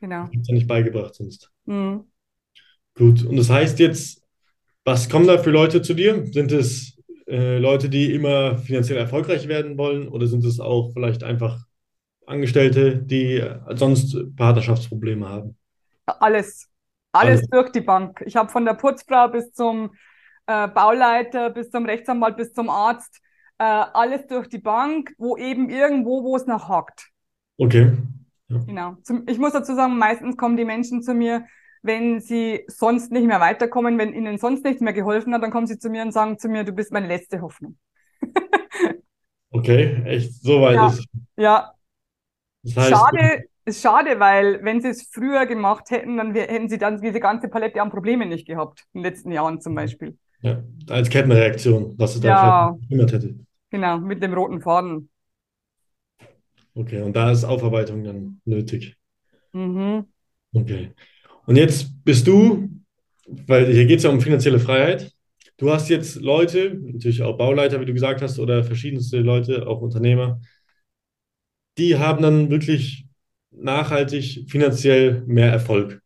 Genau. 0.00 0.28
das 0.32 0.48
ja 0.48 0.54
nicht 0.54 0.68
beigebracht 0.68 1.14
sonst. 1.14 1.50
Mhm. 1.64 2.04
Gut, 2.94 3.24
und 3.24 3.36
das 3.36 3.48
heißt 3.48 3.78
jetzt, 3.78 4.22
was 4.84 5.08
kommen 5.08 5.26
da 5.26 5.38
für 5.38 5.50
Leute 5.50 5.80
zu 5.82 5.94
dir? 5.94 6.26
Sind 6.26 6.52
es 6.52 6.97
äh, 7.28 7.58
Leute, 7.58 7.88
die 7.88 8.14
immer 8.14 8.56
finanziell 8.58 8.98
erfolgreich 8.98 9.48
werden 9.48 9.76
wollen 9.76 10.08
oder 10.08 10.26
sind 10.26 10.44
es 10.44 10.60
auch 10.60 10.92
vielleicht 10.92 11.22
einfach 11.22 11.66
Angestellte, 12.26 12.96
die 12.96 13.42
sonst 13.74 14.16
Partnerschaftsprobleme 14.36 15.28
haben? 15.28 15.56
Alles. 16.06 16.68
Alles 17.12 17.40
Alles. 17.40 17.50
durch 17.50 17.72
die 17.72 17.80
Bank. 17.80 18.22
Ich 18.26 18.36
habe 18.36 18.50
von 18.50 18.64
der 18.64 18.74
Putzfrau 18.74 19.28
bis 19.28 19.52
zum 19.52 19.90
äh, 20.46 20.68
Bauleiter, 20.68 21.50
bis 21.50 21.70
zum 21.70 21.86
Rechtsanwalt, 21.86 22.36
bis 22.36 22.52
zum 22.52 22.68
Arzt, 22.68 23.20
äh, 23.58 23.64
alles 23.64 24.26
durch 24.26 24.48
die 24.48 24.58
Bank, 24.58 25.14
wo 25.18 25.36
eben 25.36 25.70
irgendwo, 25.70 26.22
wo 26.22 26.36
es 26.36 26.46
noch 26.46 26.68
hakt. 26.68 27.08
Okay. 27.56 27.92
Genau. 28.48 28.96
Zum, 29.02 29.24
ich 29.28 29.38
muss 29.38 29.52
dazu 29.52 29.74
sagen, 29.74 29.98
meistens 29.98 30.36
kommen 30.36 30.56
die 30.56 30.64
Menschen 30.64 31.02
zu 31.02 31.12
mir, 31.12 31.44
wenn 31.82 32.20
sie 32.20 32.64
sonst 32.68 33.12
nicht 33.12 33.26
mehr 33.26 33.40
weiterkommen, 33.40 33.98
wenn 33.98 34.12
ihnen 34.14 34.38
sonst 34.38 34.64
nichts 34.64 34.80
mehr 34.80 34.92
geholfen 34.92 35.34
hat, 35.34 35.42
dann 35.42 35.50
kommen 35.50 35.66
sie 35.66 35.78
zu 35.78 35.90
mir 35.90 36.02
und 36.02 36.12
sagen 36.12 36.38
zu 36.38 36.48
mir, 36.48 36.64
du 36.64 36.72
bist 36.72 36.92
meine 36.92 37.08
letzte 37.08 37.40
Hoffnung. 37.40 37.78
Okay, 39.50 40.02
echt 40.06 40.34
so 40.42 40.60
weit 40.62 40.76
Ja. 40.76 40.86
ist 40.88 40.98
es. 41.00 41.06
Ja, 41.36 41.74
Das 42.62 42.76
heißt, 42.76 43.04
schade, 43.10 43.44
ist 43.64 43.82
schade, 43.82 44.18
weil 44.20 44.62
wenn 44.64 44.80
sie 44.80 44.88
es 44.88 45.08
früher 45.12 45.46
gemacht 45.46 45.90
hätten, 45.90 46.16
dann 46.16 46.34
hätten 46.34 46.68
sie 46.68 46.78
dann 46.78 47.00
diese 47.00 47.20
ganze 47.20 47.48
Palette 47.48 47.80
an 47.82 47.90
Problemen 47.90 48.28
nicht 48.28 48.46
gehabt, 48.46 48.84
in 48.92 49.02
den 49.02 49.10
letzten 49.12 49.30
Jahren 49.32 49.60
zum 49.60 49.74
Beispiel. 49.74 50.18
ja, 50.42 50.62
als 50.88 51.08
Kettenreaktion, 51.10 51.94
was 51.98 52.18
da 52.20 52.28
Ja. 52.28 52.36
vielleicht 52.36 52.88
verhindert 52.88 53.12
hätte. 53.12 53.34
Genau, 53.70 53.98
mit 53.98 54.22
dem 54.22 54.34
roten 54.34 54.60
Faden. 54.62 55.10
Okay, 56.74 57.02
und 57.02 57.14
da 57.14 57.30
ist 57.30 57.44
Aufarbeitung 57.44 58.04
dann 58.04 58.40
nötig. 58.46 58.96
Mhm. 59.52 60.06
Okay. 60.54 60.92
Und 61.48 61.56
jetzt 61.56 62.04
bist 62.04 62.26
du, 62.26 62.68
weil 63.26 63.72
hier 63.72 63.86
geht 63.86 63.98
es 63.98 64.04
ja 64.04 64.10
um 64.10 64.20
finanzielle 64.20 64.60
Freiheit. 64.60 65.10
Du 65.56 65.70
hast 65.70 65.88
jetzt 65.88 66.16
Leute, 66.16 66.78
natürlich 66.78 67.22
auch 67.22 67.38
Bauleiter, 67.38 67.80
wie 67.80 67.86
du 67.86 67.94
gesagt 67.94 68.20
hast, 68.20 68.38
oder 68.38 68.62
verschiedenste 68.62 69.20
Leute, 69.20 69.66
auch 69.66 69.80
Unternehmer, 69.80 70.42
die 71.78 71.96
haben 71.96 72.20
dann 72.20 72.50
wirklich 72.50 73.06
nachhaltig 73.50 74.44
finanziell 74.46 75.22
mehr 75.26 75.50
Erfolg. 75.50 76.02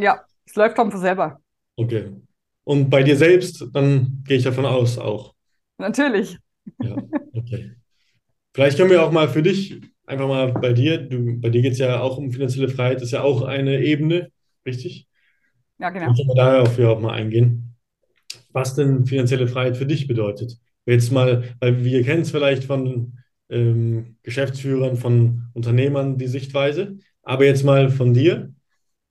Ja, 0.00 0.24
es 0.46 0.54
läuft 0.54 0.78
dann 0.78 0.90
von 0.90 1.00
selber. 1.00 1.42
Okay. 1.76 2.12
Und 2.64 2.88
bei 2.88 3.02
dir 3.02 3.18
selbst, 3.18 3.66
dann 3.74 4.24
gehe 4.26 4.38
ich 4.38 4.44
davon 4.44 4.64
aus 4.64 4.96
auch. 4.96 5.34
Natürlich. 5.76 6.38
Ja, 6.82 6.96
okay. 7.34 7.72
Vielleicht 8.54 8.78
können 8.78 8.90
wir 8.90 9.02
auch 9.02 9.12
mal 9.12 9.28
für 9.28 9.42
dich, 9.42 9.78
einfach 10.06 10.26
mal 10.26 10.52
bei 10.52 10.72
dir, 10.72 10.96
du, 10.96 11.38
bei 11.38 11.50
dir 11.50 11.60
geht 11.60 11.72
es 11.72 11.78
ja 11.80 12.00
auch 12.00 12.16
um 12.16 12.32
finanzielle 12.32 12.70
Freiheit, 12.70 13.02
ist 13.02 13.10
ja 13.10 13.20
auch 13.20 13.42
eine 13.42 13.82
Ebene, 13.82 14.30
richtig? 14.66 15.08
Ja, 15.78 15.90
genau. 15.90 16.06
Vielleicht 16.06 16.28
können 16.28 16.36
wir 16.36 16.64
dafür 16.64 16.90
auch 16.90 17.00
mal 17.00 17.14
eingehen, 17.14 17.76
was 18.52 18.74
denn 18.74 19.06
finanzielle 19.06 19.46
Freiheit 19.48 19.76
für 19.76 19.86
dich 19.86 20.06
bedeutet. 20.06 20.58
Jetzt 20.84 21.10
mal, 21.10 21.44
weil 21.60 21.84
wir 21.84 22.02
kennen 22.04 22.22
es 22.22 22.30
vielleicht 22.30 22.64
von 22.64 23.18
ähm, 23.48 24.16
Geschäftsführern, 24.22 24.96
von 24.96 25.48
Unternehmern, 25.52 26.18
die 26.18 26.28
Sichtweise, 26.28 26.98
aber 27.22 27.44
jetzt 27.44 27.64
mal 27.64 27.90
von 27.90 28.14
dir, 28.14 28.52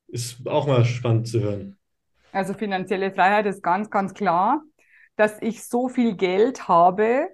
ist 0.07 0.47
auch 0.47 0.67
mal 0.67 0.85
spannend 0.85 1.27
zu 1.27 1.41
hören. 1.41 1.77
Also 2.31 2.53
finanzielle 2.53 3.11
Freiheit 3.11 3.45
ist 3.45 3.63
ganz, 3.63 3.89
ganz 3.89 4.13
klar, 4.13 4.61
dass 5.15 5.41
ich 5.41 5.63
so 5.63 5.87
viel 5.87 6.15
Geld 6.15 6.67
habe, 6.67 7.27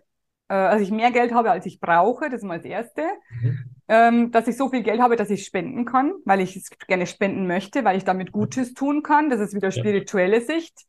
äh, 0.47 0.53
also 0.53 0.83
ich 0.83 0.91
mehr 0.91 1.11
Geld 1.11 1.33
habe, 1.33 1.51
als 1.51 1.65
ich 1.65 1.79
brauche, 1.79 2.29
das 2.29 2.41
ist 2.41 2.47
mal 2.47 2.57
das 2.57 2.65
Erste. 2.65 3.03
Mhm. 3.41 3.59
Ähm, 3.93 4.31
dass 4.31 4.47
ich 4.47 4.55
so 4.55 4.69
viel 4.69 4.83
Geld 4.83 5.01
habe, 5.01 5.17
dass 5.17 5.29
ich 5.29 5.43
spenden 5.43 5.83
kann, 5.83 6.13
weil 6.23 6.39
ich 6.39 6.55
es 6.55 6.69
gerne 6.87 7.05
spenden 7.05 7.45
möchte, 7.45 7.83
weil 7.83 7.97
ich 7.97 8.05
damit 8.05 8.31
Gutes 8.31 8.73
tun 8.73 9.03
kann. 9.03 9.29
Das 9.29 9.41
ist 9.41 9.53
wieder 9.53 9.69
spirituelle 9.69 10.39
Sicht. 10.39 10.85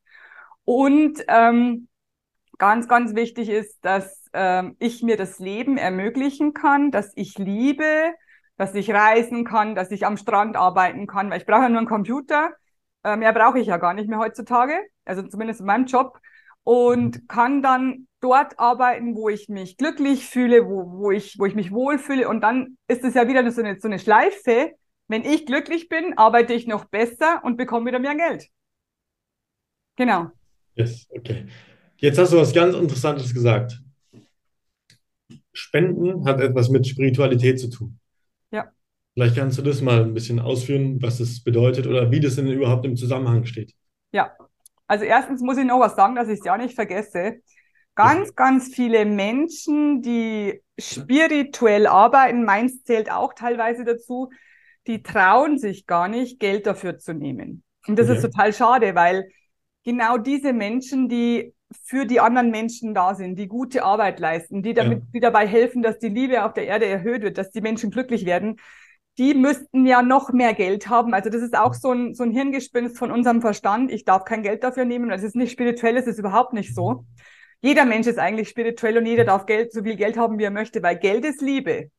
Und 0.65 1.19
ähm, 1.27 1.89
ganz, 2.59 2.87
ganz 2.87 3.17
wichtig 3.17 3.49
ist, 3.49 3.85
dass 3.85 4.31
ähm, 4.33 4.77
ich 4.79 5.03
mir 5.03 5.17
das 5.17 5.41
Leben 5.41 5.79
ermöglichen 5.79 6.55
kann, 6.55 6.93
dass 6.93 7.11
ich 7.17 7.37
liebe, 7.39 8.13
dass 8.57 8.73
ich 8.77 8.89
reisen 8.93 9.45
kann, 9.45 9.75
dass 9.75 9.91
ich 9.91 10.07
am 10.07 10.17
Strand 10.17 10.57
arbeiten 10.57 11.09
kann, 11.09 11.29
weil 11.29 11.41
ich 11.41 11.47
brauche 11.47 11.63
ja 11.63 11.69
nur 11.71 11.79
einen 11.79 11.89
Computer. 11.89 12.51
Äh, 13.03 13.17
mehr 13.17 13.33
brauche 13.33 13.59
ich 13.59 13.67
ja 13.67 13.79
gar 13.79 13.95
nicht 13.95 14.09
mehr 14.09 14.21
heutzutage, 14.21 14.75
also 15.05 15.23
zumindest 15.23 15.59
in 15.59 15.67
meinem 15.67 15.87
Job. 15.87 16.21
Und 16.63 17.29
kann 17.29 17.63
dann 17.63 18.07
dort 18.23 18.59
arbeiten, 18.59 19.15
wo 19.15 19.29
ich 19.29 19.49
mich 19.49 19.77
glücklich 19.77 20.27
fühle, 20.27 20.67
wo, 20.67 20.91
wo, 20.99 21.11
ich, 21.11 21.39
wo 21.39 21.45
ich 21.45 21.55
mich 21.55 21.73
wohlfühle. 21.73 22.29
Und 22.29 22.41
dann 22.41 22.79
ist 22.89 23.05
es 23.05 23.15
ja 23.15 23.29
wieder 23.29 23.51
so 23.51 23.61
eine, 23.61 23.79
so 23.79 23.89
eine 23.89 23.99
Schleife. 23.99 24.73
Wenn 25.09 25.25
ich 25.25 25.45
glücklich 25.45 25.89
bin, 25.89 26.17
arbeite 26.17 26.55
ich 26.55 26.67
noch 26.67 26.87
besser 26.87 27.43
und 27.45 27.57
bekomme 27.57 27.87
wieder 27.87 27.99
mehr 27.99 28.15
Geld. 28.15 28.49
Genau. 29.97 30.31
Yes, 30.75 31.07
okay. 31.11 31.47
Jetzt 31.97 32.19
hast 32.19 32.33
du 32.33 32.39
was 32.39 32.55
ganz 32.55 32.75
Interessantes 32.75 33.35
gesagt. 33.35 33.81
Spenden 35.53 36.25
hat 36.25 36.41
etwas 36.41 36.71
mit 36.71 36.87
Spiritualität 36.87 37.61
zu 37.61 37.69
tun. 37.69 37.99
Ja. 38.51 38.73
Vielleicht 39.13 39.37
kannst 39.37 39.59
du 39.59 39.63
das 39.63 39.83
mal 39.83 40.03
ein 40.03 40.15
bisschen 40.15 40.39
ausführen, 40.39 41.03
was 41.03 41.19
das 41.19 41.43
bedeutet 41.43 41.87
oder 41.87 42.11
wie 42.11 42.21
das 42.21 42.37
denn 42.37 42.49
überhaupt 42.49 42.87
im 42.87 42.97
Zusammenhang 42.97 43.45
steht. 43.45 43.75
Ja. 44.13 44.35
Also 44.87 45.05
erstens 45.05 45.43
muss 45.43 45.59
ich 45.59 45.65
noch 45.65 45.81
was 45.81 45.97
sagen, 45.97 46.15
dass 46.15 46.29
ich 46.29 46.39
es 46.39 46.45
ja 46.45 46.57
nicht 46.57 46.75
vergesse. 46.75 47.41
Ganz, 47.95 48.29
ja. 48.29 48.35
ganz 48.37 48.75
viele 48.75 49.05
Menschen, 49.05 50.03
die 50.03 50.63
spirituell 50.79 51.87
arbeiten, 51.87 52.45
meins 52.45 52.83
zählt 52.85 53.11
auch 53.11 53.35
teilweise 53.35 53.85
dazu, 53.85 54.31
die 54.87 55.03
trauen 55.03 55.59
sich 55.59 55.87
gar 55.87 56.09
nicht, 56.09 56.41
Geld 56.41 56.67
dafür 56.67 56.99
zu 56.99 57.13
nehmen. 57.13 57.63
Und 57.87 57.99
das 57.99 58.09
okay. 58.09 58.17
ist 58.17 58.23
total 58.23 58.53
schade, 58.53 58.95
weil 58.95 59.29
genau 59.85 60.17
diese 60.19 60.53
Menschen, 60.53 61.09
die 61.09 61.55
für 61.85 62.05
die 62.07 62.21
anderen 62.21 62.51
Menschen 62.51 62.95
da 62.95 63.15
sind, 63.15 63.39
die 63.39 63.49
gute 63.49 63.83
Arbeit 63.83 64.21
leisten, 64.21 64.63
die, 64.63 64.75
damit, 64.75 64.99
ja. 64.99 65.05
die 65.15 65.21
dabei 65.21 65.47
helfen, 65.47 65.83
dass 65.83 65.99
die 65.99 66.09
Liebe 66.09 66.45
auf 66.45 66.53
der 66.53 66.67
Erde 66.67 66.87
erhöht 66.87 67.23
wird, 67.23 67.39
dass 67.39 67.51
die 67.51 67.61
Menschen 67.61 67.91
glücklich 67.91 68.27
werden, 68.27 68.57
die 69.19 69.35
müssten 69.35 69.87
ja 69.87 70.03
noch 70.03 70.33
mehr 70.33 70.55
Geld 70.55 70.89
haben. 70.89 71.13
Also 71.15 71.29
das 71.29 71.43
ist 71.43 71.57
auch 71.57 71.75
so 71.75 71.93
ein, 71.93 72.15
so 72.15 72.23
ein 72.25 72.31
Hirngespinst 72.31 72.97
von 72.97 73.11
unserem 73.11 73.41
Verstand. 73.43 73.91
Ich 73.91 74.05
darf 74.05 74.25
kein 74.25 74.43
Geld 74.43 74.65
dafür 74.65 74.85
nehmen. 74.85 75.11
Das 75.11 75.23
ist 75.23 75.37
nicht 75.37 75.53
spirituell, 75.53 75.95
das 75.95 76.07
ist 76.07 76.19
überhaupt 76.19 76.55
nicht 76.55 76.75
so. 76.75 77.05
Jeder 77.63 77.87
Mensch 77.87 78.07
ist 78.07 78.19
eigentlich 78.19 78.51
spirituell 78.51 78.99
und 78.99 79.07
jeder 79.07 79.25
darf 79.25 79.47
Geld, 79.47 79.73
so 79.73 79.83
viel 79.83 79.97
Geld 79.97 80.19
haben, 80.19 80.39
wie 80.39 80.45
er 80.45 80.51
möchte, 80.51 80.83
weil 80.83 80.99
Geld 80.99 81.25
ist 81.25 81.41
Liebe. 81.41 81.91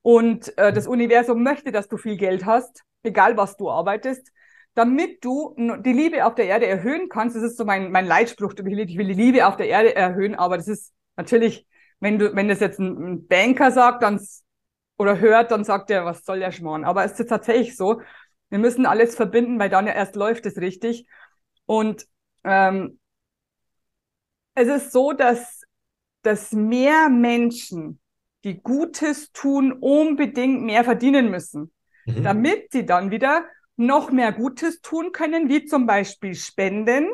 Und 0.00 0.56
äh, 0.56 0.72
das 0.72 0.86
Universum 0.86 1.42
möchte, 1.42 1.70
dass 1.70 1.88
du 1.88 1.98
viel 1.98 2.16
Geld 2.16 2.46
hast, 2.46 2.82
egal 3.02 3.36
was 3.36 3.56
du 3.56 3.70
arbeitest 3.70 4.32
damit 4.74 5.22
du 5.24 5.54
die 5.56 5.92
Liebe 5.92 6.24
auf 6.24 6.34
der 6.34 6.46
Erde 6.46 6.66
erhöhen 6.66 7.08
kannst. 7.08 7.36
Das 7.36 7.42
ist 7.42 7.56
so 7.56 7.64
mein, 7.64 7.90
mein 7.90 8.06
Leitspruch. 8.06 8.54
Ich 8.54 8.64
will, 8.64 8.80
ich 8.80 8.96
will 8.96 9.08
die 9.08 9.14
Liebe 9.14 9.46
auf 9.46 9.56
der 9.56 9.68
Erde 9.68 9.94
erhöhen, 9.94 10.34
aber 10.34 10.56
das 10.56 10.68
ist 10.68 10.92
natürlich, 11.16 11.66
wenn 12.00 12.18
du, 12.18 12.34
wenn 12.34 12.48
das 12.48 12.60
jetzt 12.60 12.78
ein, 12.78 13.26
Banker 13.26 13.70
sagt, 13.70 14.02
dann 14.02 14.20
oder 14.98 15.18
hört, 15.18 15.50
dann 15.50 15.64
sagt 15.64 15.90
er, 15.90 16.04
was 16.04 16.24
soll 16.24 16.38
der 16.38 16.52
Schmarrn? 16.52 16.84
Aber 16.84 17.04
es 17.04 17.18
ist 17.18 17.28
tatsächlich 17.28 17.76
so. 17.76 18.00
Wir 18.50 18.58
müssen 18.58 18.86
alles 18.86 19.16
verbinden, 19.16 19.58
weil 19.58 19.70
dann 19.70 19.86
ja 19.86 19.92
erst 19.94 20.16
läuft 20.16 20.46
es 20.46 20.58
richtig. 20.58 21.06
Und 21.66 22.06
ähm, 22.44 22.98
es 24.54 24.68
ist 24.68 24.92
so, 24.92 25.12
dass, 25.12 25.62
dass 26.22 26.52
mehr 26.52 27.08
Menschen, 27.08 27.98
die 28.44 28.60
Gutes 28.60 29.30
tun, 29.32 29.72
unbedingt 29.72 30.62
mehr 30.62 30.84
verdienen 30.84 31.30
müssen, 31.30 31.72
mhm. 32.06 32.24
damit 32.24 32.72
sie 32.72 32.84
dann 32.84 33.10
wieder 33.10 33.44
noch 33.76 34.10
mehr 34.10 34.32
Gutes 34.32 34.80
tun 34.80 35.12
können, 35.12 35.48
wie 35.48 35.64
zum 35.64 35.86
Beispiel 35.86 36.34
Spenden. 36.34 37.08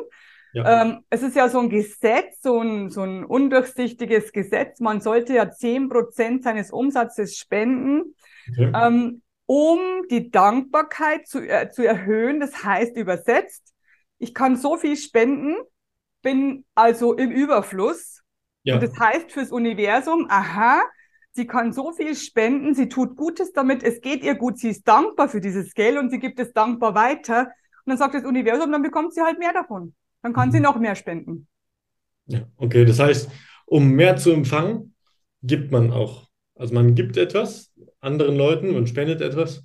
Ja. 0.53 0.81
Ähm, 0.81 1.05
es 1.09 1.21
ist 1.21 1.35
ja 1.35 1.47
so 1.47 1.59
ein 1.59 1.69
Gesetz, 1.69 2.41
so 2.41 2.59
ein, 2.59 2.89
so 2.89 3.03
ein 3.03 3.23
undurchsichtiges 3.23 4.31
Gesetz. 4.31 4.79
Man 4.79 4.99
sollte 5.01 5.33
ja 5.33 5.51
zehn 5.51 5.89
Prozent 5.89 6.43
seines 6.43 6.71
Umsatzes 6.71 7.37
spenden, 7.37 8.15
okay. 8.49 8.71
ähm, 8.75 9.21
um 9.45 9.79
die 10.09 10.31
Dankbarkeit 10.31 11.27
zu, 11.27 11.47
äh, 11.47 11.69
zu 11.69 11.85
erhöhen. 11.85 12.39
Das 12.39 12.63
heißt 12.63 12.97
übersetzt, 12.97 13.73
ich 14.17 14.33
kann 14.33 14.57
so 14.57 14.75
viel 14.77 14.97
spenden, 14.97 15.55
bin 16.21 16.65
also 16.75 17.13
im 17.13 17.31
Überfluss. 17.31 18.21
Ja. 18.63 18.75
Und 18.75 18.83
das 18.83 18.97
heißt 18.99 19.31
fürs 19.31 19.51
Universum, 19.51 20.27
aha, 20.29 20.81
sie 21.31 21.47
kann 21.47 21.73
so 21.73 21.91
viel 21.91 22.15
spenden, 22.15 22.75
sie 22.75 22.89
tut 22.89 23.15
Gutes 23.15 23.53
damit, 23.53 23.83
es 23.83 24.01
geht 24.01 24.23
ihr 24.23 24.35
gut, 24.35 24.57
sie 24.57 24.69
ist 24.69 24.87
dankbar 24.87 25.29
für 25.29 25.41
dieses 25.41 25.73
Geld 25.73 25.97
und 25.97 26.09
sie 26.09 26.19
gibt 26.19 26.39
es 26.39 26.53
dankbar 26.53 26.95
weiter. 26.95 27.41
Und 27.85 27.91
dann 27.91 27.97
sagt 27.97 28.15
das 28.15 28.25
Universum, 28.25 28.71
dann 28.71 28.81
bekommt 28.81 29.13
sie 29.13 29.21
halt 29.21 29.39
mehr 29.39 29.53
davon. 29.53 29.93
Dann 30.21 30.33
kann 30.33 30.49
mhm. 30.49 30.53
sie 30.53 30.59
noch 30.59 30.77
mehr 30.77 30.95
spenden. 30.95 31.47
Ja, 32.25 32.41
okay, 32.57 32.85
das 32.85 32.99
heißt, 32.99 33.29
um 33.65 33.91
mehr 33.91 34.17
zu 34.17 34.31
empfangen, 34.31 34.93
gibt 35.41 35.71
man 35.71 35.91
auch. 35.91 36.27
Also 36.55 36.73
man 36.73 36.93
gibt 36.93 37.17
etwas 37.17 37.71
anderen 38.01 38.35
Leuten 38.35 38.75
und 38.75 38.87
spendet 38.87 39.21
etwas 39.21 39.63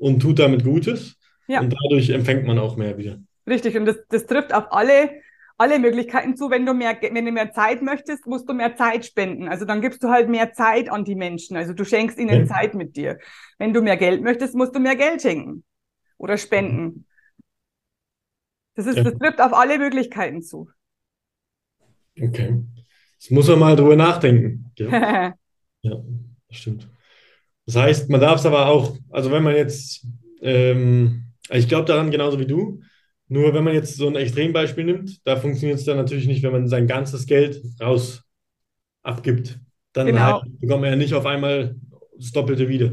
und 0.00 0.20
tut 0.20 0.38
damit 0.38 0.64
Gutes. 0.64 1.16
Ja. 1.46 1.60
Und 1.60 1.72
dadurch 1.72 2.10
empfängt 2.10 2.46
man 2.46 2.58
auch 2.58 2.76
mehr 2.76 2.98
wieder. 2.98 3.20
Richtig, 3.46 3.76
und 3.76 3.84
das, 3.86 3.96
das 4.08 4.26
trifft 4.26 4.52
auf 4.52 4.72
alle 4.72 5.10
alle 5.58 5.78
Möglichkeiten 5.78 6.36
zu. 6.36 6.50
Wenn 6.50 6.66
du 6.66 6.74
mehr, 6.74 6.96
wenn 7.00 7.24
du 7.24 7.32
mehr 7.32 7.52
Zeit 7.52 7.82
möchtest, 7.82 8.26
musst 8.26 8.48
du 8.48 8.54
mehr 8.54 8.76
Zeit 8.76 9.06
spenden. 9.06 9.48
Also 9.48 9.64
dann 9.64 9.80
gibst 9.80 10.02
du 10.02 10.08
halt 10.08 10.28
mehr 10.28 10.52
Zeit 10.52 10.90
an 10.90 11.04
die 11.04 11.14
Menschen. 11.14 11.56
Also 11.56 11.72
du 11.72 11.84
schenkst 11.84 12.18
ihnen 12.18 12.40
ja. 12.40 12.46
Zeit 12.46 12.74
mit 12.74 12.96
dir. 12.96 13.18
Wenn 13.58 13.72
du 13.72 13.82
mehr 13.82 13.96
Geld 13.96 14.22
möchtest, 14.22 14.54
musst 14.54 14.74
du 14.74 14.80
mehr 14.80 14.96
Geld 14.96 15.22
schenken 15.22 15.64
oder 16.18 16.36
spenden. 16.36 17.06
Das 18.74 18.86
ist, 18.86 18.96
ja. 18.96 19.04
das 19.04 19.14
trifft 19.18 19.40
auf 19.40 19.54
alle 19.54 19.78
Möglichkeiten 19.78 20.42
zu. 20.42 20.68
Okay. 22.20 22.62
Das 23.18 23.30
muss 23.30 23.48
man 23.48 23.58
mal 23.58 23.76
drüber 23.76 23.96
nachdenken. 23.96 24.70
Ja, 24.76 24.88
ja 25.82 25.96
das 26.48 26.56
stimmt. 26.56 26.88
Das 27.64 27.76
heißt, 27.76 28.10
man 28.10 28.20
darf 28.20 28.38
es 28.38 28.46
aber 28.46 28.66
auch, 28.66 28.96
also 29.10 29.30
wenn 29.32 29.42
man 29.42 29.56
jetzt, 29.56 30.06
ähm, 30.40 31.32
ich 31.50 31.68
glaube 31.68 31.86
daran 31.86 32.10
genauso 32.10 32.38
wie 32.38 32.46
du, 32.46 32.82
nur 33.28 33.54
wenn 33.54 33.64
man 33.64 33.74
jetzt 33.74 33.96
so 33.96 34.06
ein 34.06 34.16
Extrembeispiel 34.16 34.84
nimmt, 34.84 35.26
da 35.26 35.36
funktioniert 35.36 35.78
es 35.78 35.84
dann 35.84 35.96
natürlich 35.96 36.26
nicht, 36.26 36.42
wenn 36.42 36.52
man 36.52 36.68
sein 36.68 36.86
ganzes 36.86 37.26
Geld 37.26 37.62
raus 37.80 38.24
abgibt. 39.02 39.58
Dann 39.92 40.06
genau. 40.06 40.42
halt, 40.42 40.60
bekommt 40.60 40.82
man 40.82 40.90
ja 40.90 40.96
nicht 40.96 41.14
auf 41.14 41.26
einmal 41.26 41.76
das 42.16 42.32
Doppelte 42.32 42.68
wieder. 42.68 42.92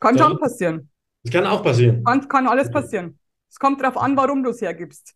Kann 0.00 0.16
schon 0.16 0.38
passieren. 0.38 0.88
Das 1.22 1.32
kann 1.32 1.46
auch 1.46 1.62
passieren. 1.62 2.04
Kann, 2.04 2.28
kann 2.28 2.46
alles 2.46 2.70
passieren. 2.70 3.18
Es 3.48 3.58
kommt 3.58 3.80
darauf 3.80 3.96
an, 3.96 4.16
warum 4.16 4.42
du 4.42 4.50
es 4.50 4.60
hergibst. 4.60 5.14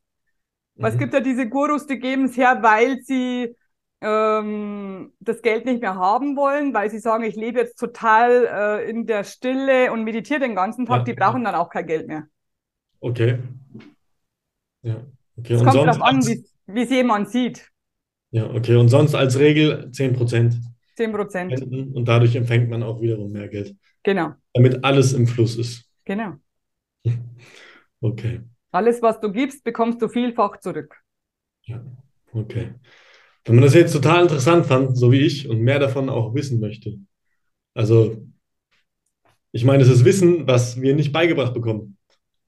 Mhm. 0.74 0.82
Weil 0.82 0.92
es 0.92 0.98
gibt 0.98 1.14
ja 1.14 1.20
diese 1.20 1.48
Gurus, 1.48 1.86
die 1.86 1.98
geben 1.98 2.24
es 2.24 2.36
her, 2.36 2.58
weil 2.62 3.00
sie 3.02 3.54
ähm, 4.00 5.12
das 5.20 5.42
Geld 5.42 5.66
nicht 5.66 5.80
mehr 5.80 5.94
haben 5.94 6.36
wollen, 6.36 6.72
weil 6.72 6.90
sie 6.90 6.98
sagen, 6.98 7.24
ich 7.24 7.36
lebe 7.36 7.60
jetzt 7.60 7.78
total 7.78 8.46
äh, 8.46 8.90
in 8.90 9.06
der 9.06 9.24
Stille 9.24 9.92
und 9.92 10.04
meditiere 10.04 10.40
den 10.40 10.54
ganzen 10.54 10.86
Tag. 10.86 10.98
Ja. 10.98 11.04
Die 11.04 11.14
brauchen 11.14 11.44
dann 11.44 11.54
auch 11.54 11.70
kein 11.70 11.86
Geld 11.86 12.08
mehr. 12.08 12.26
Okay. 13.00 13.38
Ja, 14.82 15.06
okay. 15.36 15.54
Es 15.54 15.62
kommt 15.62 15.74
darauf 15.74 16.02
an, 16.02 16.24
wie 16.26 16.82
es 16.82 16.90
jemand 16.90 17.30
sieht. 17.30 17.70
Ja, 18.30 18.48
okay. 18.50 18.76
Und 18.76 18.88
sonst 18.88 19.14
als 19.14 19.38
Regel 19.38 19.90
10 19.90 20.14
Prozent. 20.14 20.60
10 20.96 21.12
Prozent. 21.12 21.62
Und 21.62 22.04
dadurch 22.06 22.34
empfängt 22.36 22.68
man 22.68 22.82
auch 22.82 23.00
wiederum 23.00 23.32
mehr 23.32 23.48
Geld. 23.48 23.74
Genau. 24.02 24.34
Damit 24.54 24.84
alles 24.84 25.12
im 25.12 25.26
Fluss 25.26 25.56
ist. 25.56 25.84
Genau. 26.04 26.34
Okay. 28.02 28.40
Alles, 28.72 29.02
was 29.02 29.20
du 29.20 29.30
gibst, 29.30 29.62
bekommst 29.62 30.00
du 30.00 30.08
vielfach 30.08 30.58
zurück. 30.60 30.96
Ja, 31.64 31.84
okay. 32.32 32.72
Wenn 33.44 33.56
man 33.56 33.64
das 33.64 33.74
jetzt 33.74 33.92
total 33.92 34.22
interessant 34.22 34.64
fand, 34.64 34.96
so 34.96 35.12
wie 35.12 35.20
ich, 35.20 35.48
und 35.48 35.60
mehr 35.60 35.78
davon 35.78 36.08
auch 36.08 36.34
wissen 36.34 36.60
möchte. 36.60 36.98
Also, 37.74 38.26
ich 39.52 39.64
meine, 39.64 39.82
es 39.82 39.90
ist 39.90 40.06
Wissen, 40.06 40.46
was 40.46 40.80
wir 40.80 40.94
nicht 40.94 41.12
beigebracht 41.12 41.52
bekommen. 41.52 41.98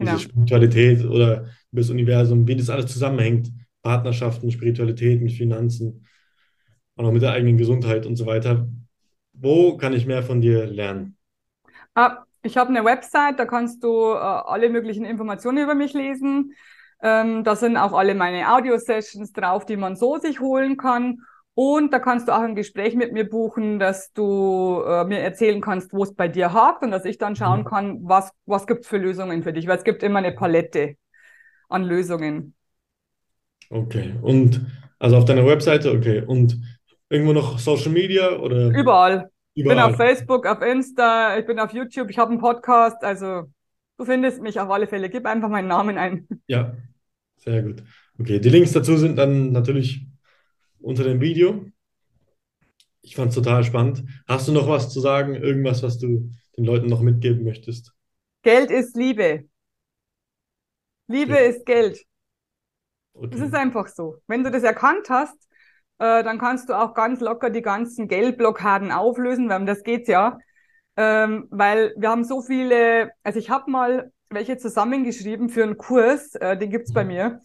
Diese 0.06 0.28
genau. 0.28 0.46
Spiritualität 0.46 1.04
oder 1.04 1.46
das 1.70 1.90
Universum, 1.90 2.46
wie 2.46 2.56
das 2.56 2.70
alles 2.70 2.86
zusammenhängt. 2.92 3.50
Partnerschaften, 3.82 4.50
Spiritualität 4.50 5.20
mit 5.20 5.32
Finanzen, 5.32 6.06
auch 6.96 7.02
noch 7.02 7.12
mit 7.12 7.22
der 7.22 7.32
eigenen 7.32 7.56
Gesundheit 7.56 8.06
und 8.06 8.16
so 8.16 8.26
weiter. 8.26 8.68
Wo 9.32 9.76
kann 9.76 9.92
ich 9.92 10.06
mehr 10.06 10.22
von 10.22 10.40
dir 10.40 10.66
lernen? 10.66 11.16
Ah, 11.94 12.24
ich 12.42 12.56
habe 12.56 12.70
eine 12.70 12.84
Website, 12.84 13.38
da 13.38 13.44
kannst 13.44 13.82
du 13.82 14.12
äh, 14.12 14.16
alle 14.18 14.68
möglichen 14.68 15.04
Informationen 15.04 15.58
über 15.58 15.74
mich 15.74 15.94
lesen. 15.94 16.54
Ähm, 17.02 17.42
da 17.42 17.56
sind 17.56 17.76
auch 17.76 17.92
alle 17.92 18.14
meine 18.14 18.52
Audio-Sessions 18.52 19.32
drauf, 19.32 19.66
die 19.66 19.76
man 19.76 19.96
so 19.96 20.18
sich 20.18 20.40
holen 20.40 20.76
kann. 20.76 21.22
Und 21.54 21.92
da 21.92 21.98
kannst 21.98 22.28
du 22.28 22.32
auch 22.32 22.40
ein 22.40 22.54
Gespräch 22.54 22.94
mit 22.94 23.12
mir 23.12 23.28
buchen, 23.28 23.78
dass 23.78 24.12
du 24.12 24.82
äh, 24.86 25.04
mir 25.04 25.18
erzählen 25.18 25.60
kannst, 25.60 25.92
wo 25.92 26.02
es 26.02 26.14
bei 26.14 26.26
dir 26.26 26.52
hakt 26.52 26.82
und 26.82 26.90
dass 26.90 27.04
ich 27.04 27.18
dann 27.18 27.36
schauen 27.36 27.60
mhm. 27.60 27.64
kann, 27.64 27.98
was, 28.02 28.32
was 28.46 28.66
gibt 28.66 28.82
es 28.82 28.88
für 28.88 28.96
Lösungen 28.96 29.42
für 29.42 29.52
dich, 29.52 29.66
weil 29.66 29.76
es 29.76 29.84
gibt 29.84 30.02
immer 30.02 30.20
eine 30.20 30.32
Palette 30.32 30.96
an 31.68 31.84
Lösungen. 31.84 32.54
Okay, 33.68 34.14
und 34.22 34.64
also 34.98 35.16
auf 35.16 35.24
deiner 35.24 35.44
Webseite, 35.46 35.92
okay, 35.92 36.22
und 36.26 36.58
irgendwo 37.10 37.32
noch 37.34 37.58
Social 37.58 37.92
Media 37.92 38.38
oder? 38.38 38.68
Überall. 38.68 39.30
Ich 39.54 39.64
bin 39.64 39.78
auf 39.78 39.96
Facebook, 39.96 40.46
auf 40.46 40.62
Insta, 40.62 41.36
ich 41.38 41.44
bin 41.44 41.58
auf 41.58 41.74
YouTube, 41.74 42.08
ich 42.08 42.18
habe 42.18 42.30
einen 42.30 42.40
Podcast, 42.40 43.04
also 43.04 43.42
du 43.98 44.04
findest 44.06 44.40
mich 44.40 44.58
auf 44.58 44.70
alle 44.70 44.86
Fälle. 44.86 45.10
Gib 45.10 45.26
einfach 45.26 45.50
meinen 45.50 45.68
Namen 45.68 45.98
ein. 45.98 46.26
Ja, 46.46 46.74
sehr 47.36 47.62
gut. 47.62 47.82
Okay, 48.18 48.38
die 48.38 48.48
Links 48.48 48.72
dazu 48.72 48.96
sind 48.96 49.16
dann 49.16 49.52
natürlich 49.52 50.06
unter 50.82 51.04
dem 51.04 51.20
Video. 51.20 51.66
Ich 53.00 53.14
fand 53.14 53.28
es 53.28 53.36
total 53.36 53.62
spannend. 53.62 54.02
Hast 54.26 54.48
du 54.48 54.52
noch 54.52 54.66
was 54.66 54.90
zu 54.92 54.98
sagen? 55.00 55.36
Irgendwas, 55.36 55.84
was 55.84 55.98
du 55.98 56.30
den 56.56 56.64
Leuten 56.64 56.88
noch 56.88 57.00
mitgeben 57.00 57.44
möchtest? 57.44 57.92
Geld 58.42 58.70
ist 58.70 58.94
Liebe. 58.96 59.48
Liebe 61.06 61.36
Okay. 61.36 61.46
ist 61.46 61.64
Geld. 61.64 62.04
Das 63.30 63.40
Okay. 63.40 63.40
ist 63.40 63.54
einfach 63.54 63.88
so. 63.88 64.18
Wenn 64.26 64.44
du 64.44 64.50
das 64.50 64.62
erkannt 64.62 65.08
hast, 65.08 65.36
äh, 65.98 66.22
dann 66.22 66.38
kannst 66.38 66.68
du 66.68 66.74
auch 66.78 66.94
ganz 66.94 67.20
locker 67.20 67.50
die 67.50 67.62
ganzen 67.62 68.08
Geldblockaden 68.08 68.92
auflösen, 68.92 69.48
weil 69.48 69.60
um 69.60 69.66
das 69.66 69.82
geht's 69.82 70.08
ja. 70.08 70.38
Ähm, 70.96 71.48
weil 71.50 71.94
wir 71.96 72.10
haben 72.10 72.24
so 72.24 72.42
viele, 72.42 73.10
also 73.22 73.38
ich 73.38 73.50
habe 73.50 73.70
mal 73.70 74.12
welche 74.30 74.58
zusammengeschrieben 74.58 75.48
für 75.48 75.62
einen 75.62 75.78
Kurs, 75.78 76.34
äh, 76.36 76.56
den 76.58 76.70
gibt's 76.70 76.92
bei 76.92 77.04
mir. 77.04 77.40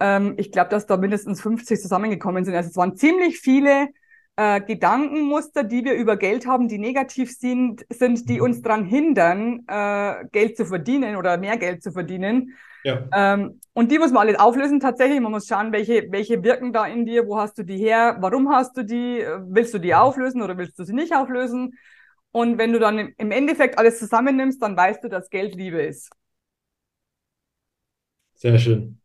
Ähm, 0.00 0.34
ich 0.38 0.52
glaube, 0.52 0.70
dass 0.70 0.86
da 0.86 0.96
mindestens 0.96 1.40
50 1.40 1.80
zusammengekommen 1.80 2.44
sind. 2.44 2.54
Also 2.54 2.70
es 2.70 2.76
waren 2.76 2.96
ziemlich 2.96 3.40
viele 3.40 3.88
äh, 4.36 4.60
Gedankenmuster, 4.60 5.64
die 5.64 5.84
wir 5.84 5.94
über 5.94 6.16
Geld 6.16 6.46
haben, 6.46 6.68
die 6.68 6.78
negativ 6.78 7.36
sind, 7.36 7.84
sind, 7.90 8.28
die 8.28 8.40
uns 8.40 8.62
daran 8.62 8.84
hindern, 8.84 9.64
äh, 9.68 10.24
Geld 10.32 10.56
zu 10.56 10.66
verdienen 10.66 11.16
oder 11.16 11.36
mehr 11.38 11.56
Geld 11.58 11.82
zu 11.82 11.92
verdienen. 11.92 12.54
Ja, 12.82 13.08
Ähm, 13.10 13.60
und 13.72 13.90
die 13.90 13.98
muss 13.98 14.12
man 14.12 14.28
alles 14.28 14.38
auflösen 14.38 14.80
tatsächlich. 14.80 15.20
Man 15.20 15.32
muss 15.32 15.46
schauen, 15.46 15.72
welche, 15.72 16.06
welche 16.10 16.42
wirken 16.44 16.72
da 16.72 16.86
in 16.86 17.06
dir, 17.06 17.26
wo 17.26 17.38
hast 17.38 17.56
du 17.58 17.62
die 17.64 17.78
her, 17.78 18.16
warum 18.20 18.50
hast 18.50 18.76
du 18.76 18.84
die, 18.84 19.20
Äh, 19.20 19.38
willst 19.48 19.72
du 19.74 19.78
die 19.78 19.94
auflösen 19.94 20.42
oder 20.42 20.58
willst 20.58 20.78
du 20.78 20.84
sie 20.84 20.92
nicht 20.94 21.14
auflösen? 21.14 21.72
Und 22.32 22.58
wenn 22.58 22.72
du 22.72 22.78
dann 22.78 22.98
im- 22.98 23.14
im 23.16 23.30
Endeffekt 23.30 23.78
alles 23.78 23.98
zusammennimmst, 23.98 24.60
dann 24.62 24.76
weißt 24.76 25.02
du, 25.04 25.08
dass 25.08 25.30
Geld 25.30 25.54
Liebe 25.54 25.80
ist. 25.82 26.10
sehr 28.34 28.58
schön. 28.58 29.00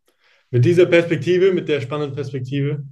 Mit 0.54 0.66
dieser 0.66 0.86
Perspektive, 0.86 1.52
mit 1.52 1.68
der 1.68 1.82
spannenden 1.82 2.16
Perspektive, 2.16 2.86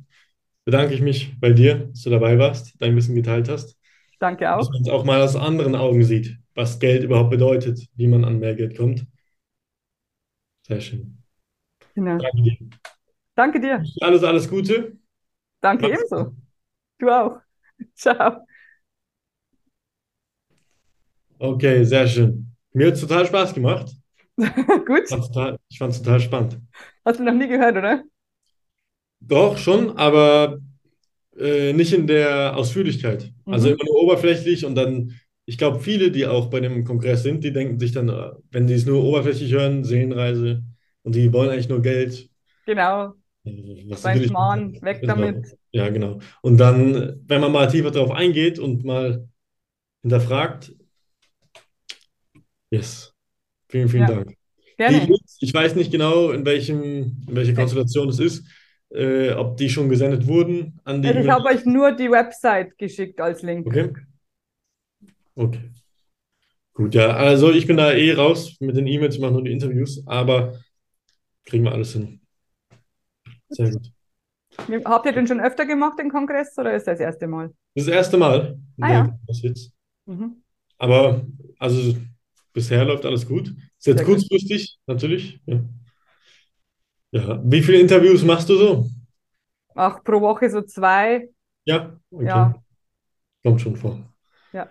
bedanke 0.66 0.94
ich 0.96 1.02
mich 1.02 1.40
bei 1.40 1.54
dir, 1.54 1.88
dass 1.92 2.04
du 2.04 2.10
dabei 2.12 2.40
warst, 2.40 2.76
dein 2.82 2.96
Wissen 2.96 3.16
geteilt 3.16 3.50
hast, 3.50 3.78
Danke 4.20 4.50
dass 4.58 4.70
auch. 4.70 4.72
man 4.72 4.82
es 4.84 4.90
auch 4.90 5.06
mal 5.06 5.22
aus 5.22 5.36
anderen 5.36 5.76
Augen 5.76 6.04
sieht, 6.04 6.38
was 6.56 6.80
Geld 6.80 7.04
überhaupt 7.04 7.32
bedeutet, 7.32 7.88
wie 7.96 8.08
man 8.08 8.26
an 8.26 8.40
mehr 8.40 8.56
Geld 8.56 8.78
kommt. 8.78 9.06
Sehr 10.68 10.82
schön. 10.82 11.24
Genau. 11.96 12.18
Danke 12.20 12.42
dir. 12.44 12.58
Danke 13.36 13.60
dir. 13.60 13.84
Alles, 14.02 14.24
alles 14.24 14.50
Gute. 14.50 14.98
Danke 15.62 15.88
Mach's 15.88 15.92
ebenso. 15.92 16.32
gut. 16.32 16.36
Du 17.00 17.10
auch. 17.10 17.42
Ciao. 17.96 18.48
Okay, 21.40 21.84
sehr 21.84 22.08
schön. 22.08 22.56
Mir 22.74 22.88
hat 22.88 22.94
es 22.94 23.02
total 23.02 23.26
Spaß 23.26 23.54
gemacht. 23.54 23.92
Gut. 24.86 25.04
Ich 25.70 25.78
fand 25.80 25.94
es 25.94 26.02
total 26.02 26.20
spannend. 26.20 26.60
Hast 27.06 27.20
du 27.20 27.24
noch 27.24 27.34
nie 27.34 27.48
gehört, 27.48 27.78
oder? 27.78 28.04
Doch, 29.20 29.58
schon, 29.58 29.98
aber 29.98 30.60
äh, 31.38 31.74
nicht 31.74 31.94
in 31.94 32.08
der 32.08 32.58
Ausführlichkeit. 32.58 33.32
Also 33.46 33.70
Mhm. 33.70 33.74
immer 33.76 33.86
nur 33.86 34.04
oberflächlich 34.04 34.66
und 34.66 34.76
dann, 34.76 35.14
ich 35.46 35.58
glaube, 35.58 35.80
viele, 35.80 36.12
die 36.12 36.26
auch 36.28 36.50
bei 36.50 36.60
dem 36.60 36.86
Kongress 36.86 37.24
sind, 37.24 37.44
die 37.44 37.54
denken 37.54 37.80
sich 37.80 37.92
dann, 37.92 38.10
äh, 38.10 38.32
wenn 38.52 38.68
die 38.68 38.74
es 38.76 38.86
nur 38.86 39.04
oberflächlich 39.04 39.52
hören, 39.54 39.84
Seelenreise 39.84 40.64
und 41.04 41.16
die 41.16 41.32
wollen 41.34 41.50
eigentlich 41.50 41.70
nur 41.70 41.82
Geld. 41.82 42.30
Genau. 42.66 43.16
Was 43.90 44.02
Sein? 44.04 44.24
Schmarrn, 44.24 44.82
weg 44.82 45.02
Genau. 45.02 45.16
damit. 45.16 45.58
Ja, 45.72 45.90
genau. 45.90 46.20
Und 46.42 46.58
dann, 46.58 47.22
wenn 47.28 47.42
man 47.42 47.52
mal 47.52 47.68
tiefer 47.68 47.92
drauf 47.92 48.12
eingeht 48.12 48.60
und 48.60 48.84
mal 48.84 49.28
hinterfragt, 50.04 50.74
yes. 52.72 53.11
Vielen, 53.72 53.88
vielen 53.90 54.08
Ja. 54.08 54.16
Dank. 54.16 54.28
Die 54.28 54.76
Gerne. 54.78 55.06
Links, 55.06 55.38
ich 55.40 55.54
weiß 55.54 55.76
nicht 55.76 55.92
genau, 55.92 56.32
in 56.32 56.46
welchem, 56.46 56.84
in 56.84 57.28
welcher 57.30 57.54
Konstellation 57.54 58.10
es 58.10 58.20
ist, 58.20 58.46
äh, 58.90 59.32
ob 59.32 59.56
die 59.58 59.70
schon 59.70 59.88
gesendet 59.90 60.28
wurden 60.28 60.80
an 60.84 61.02
die 61.02 61.08
Also 61.08 61.20
ich 61.22 61.30
habe 61.30 61.46
euch 61.50 61.66
nur 61.66 61.92
die 61.94 62.12
Website 62.12 62.78
geschickt 62.78 63.22
als 63.22 63.42
Link. 63.44 63.66
Okay. 63.68 63.94
Okay. 65.36 65.72
Gut, 66.74 66.94
ja, 66.96 67.12
also 67.16 67.52
ich 67.52 67.66
bin 67.68 67.78
da 67.78 67.94
eh 67.94 68.14
raus 68.14 68.58
mit 68.60 68.76
den 68.76 68.88
E-Mails, 68.88 69.16
ich 69.16 69.22
mache 69.22 69.32
nur 69.34 69.44
die 69.44 69.52
Interviews, 69.52 70.04
aber 70.06 70.60
kriegen 71.46 71.64
wir 71.64 71.72
alles 71.72 71.94
hin. 71.94 72.20
Sehr 73.50 73.72
gut. 73.72 73.92
Habt 74.86 75.06
ihr 75.06 75.14
den 75.14 75.28
schon 75.28 75.40
öfter 75.40 75.66
gemacht, 75.66 75.98
den 76.00 76.10
Kongress, 76.10 76.58
oder 76.58 76.74
ist 76.76 76.88
das 76.88 76.98
das 76.98 77.06
erste 77.06 77.28
Mal? 77.28 77.48
Das 77.76 77.84
ist 77.84 77.88
das 77.88 77.96
erste 77.96 78.18
Mal, 78.18 78.58
Ah, 78.82 78.92
ja. 78.92 79.20
das 79.28 79.42
jetzt. 79.42 79.72
Mhm. 80.06 80.42
Aber 80.78 81.26
also 81.60 81.96
bisher 82.54 82.86
läuft 82.86 83.06
alles 83.06 83.28
gut. 83.28 83.50
Ist 83.50 83.88
jetzt 83.88 83.98
Sehr 83.98 84.06
gut. 84.06 84.16
kurzfristig, 84.16 84.78
natürlich. 84.88 85.40
Ja. 85.46 85.60
Ja. 87.12 87.42
Wie 87.44 87.62
viele 87.62 87.80
Interviews 87.80 88.24
machst 88.24 88.50
du 88.50 88.56
so? 88.56 88.90
Auch 89.76 90.04
pro 90.04 90.22
Woche 90.22 90.50
so 90.50 90.62
zwei. 90.62 91.30
Ja, 91.66 91.98
okay. 92.10 92.26
Ja. 92.26 92.56
Kommt 93.44 93.62
schon 93.62 93.76
vor. 93.76 94.00
Ja. 94.54 94.70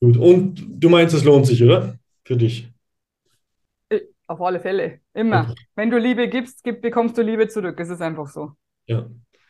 Gut. 0.00 0.16
Und 0.16 0.64
du 0.68 0.88
meinst, 0.88 1.14
es 1.14 1.24
lohnt 1.24 1.46
sich, 1.46 1.62
oder? 1.62 1.96
Für 2.24 2.36
dich. 2.36 2.68
Äh, 3.88 4.00
Auf 4.26 4.40
alle 4.40 4.60
Fälle. 4.60 5.00
Immer. 5.14 5.48
Okay. 5.50 5.54
Wenn 5.74 5.90
du 5.90 5.98
Liebe 5.98 6.28
gibst, 6.28 6.62
gib, 6.62 6.82
bekommst 6.82 7.16
du 7.18 7.22
Liebe 7.22 7.48
zurück. 7.48 7.78
Es 7.78 7.88
ist 7.90 8.00
einfach 8.00 8.28
so. 8.28 8.52
Ja. 8.86 9.08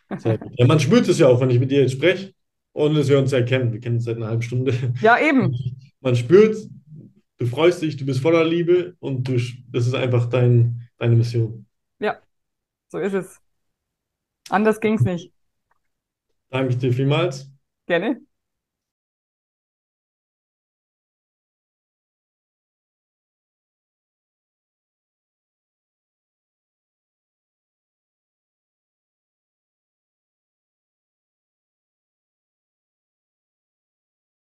Gut. 0.08 0.40
Ja, 0.56 0.66
man 0.66 0.78
spürt 0.80 1.08
es 1.08 1.18
ja 1.18 1.28
auch, 1.28 1.40
wenn 1.40 1.50
ich 1.50 1.58
mit 1.58 1.70
dir 1.70 1.80
jetzt 1.82 1.92
spreche, 1.92 2.34
ohne 2.74 2.98
dass 2.98 3.08
wir 3.08 3.18
uns 3.18 3.30
ja 3.30 3.42
kennen. 3.42 3.72
Wir 3.72 3.80
kennen 3.80 3.96
uns 3.96 4.04
seit 4.04 4.16
einer 4.16 4.26
halben 4.26 4.42
Stunde. 4.42 4.74
Ja, 5.00 5.18
eben. 5.18 5.54
Man 6.00 6.16
spürt, 6.16 6.56
du 7.42 7.48
freust 7.48 7.82
dich, 7.82 7.96
du 7.96 8.06
bist 8.06 8.20
voller 8.20 8.44
Liebe 8.44 8.96
und 9.00 9.26
du, 9.26 9.32
das 9.72 9.86
ist 9.86 9.94
einfach 9.94 10.26
dein, 10.28 10.88
deine 10.98 11.16
Mission. 11.16 11.66
Ja, 11.98 12.20
so 12.90 12.98
ist 13.00 13.14
es. 13.14 13.40
Anders 14.50 14.78
ging's 14.80 15.02
nicht. 15.04 15.32
Danke 16.50 16.76
dir 16.76 16.92
vielmals. 16.92 17.50
Gerne. 17.86 18.20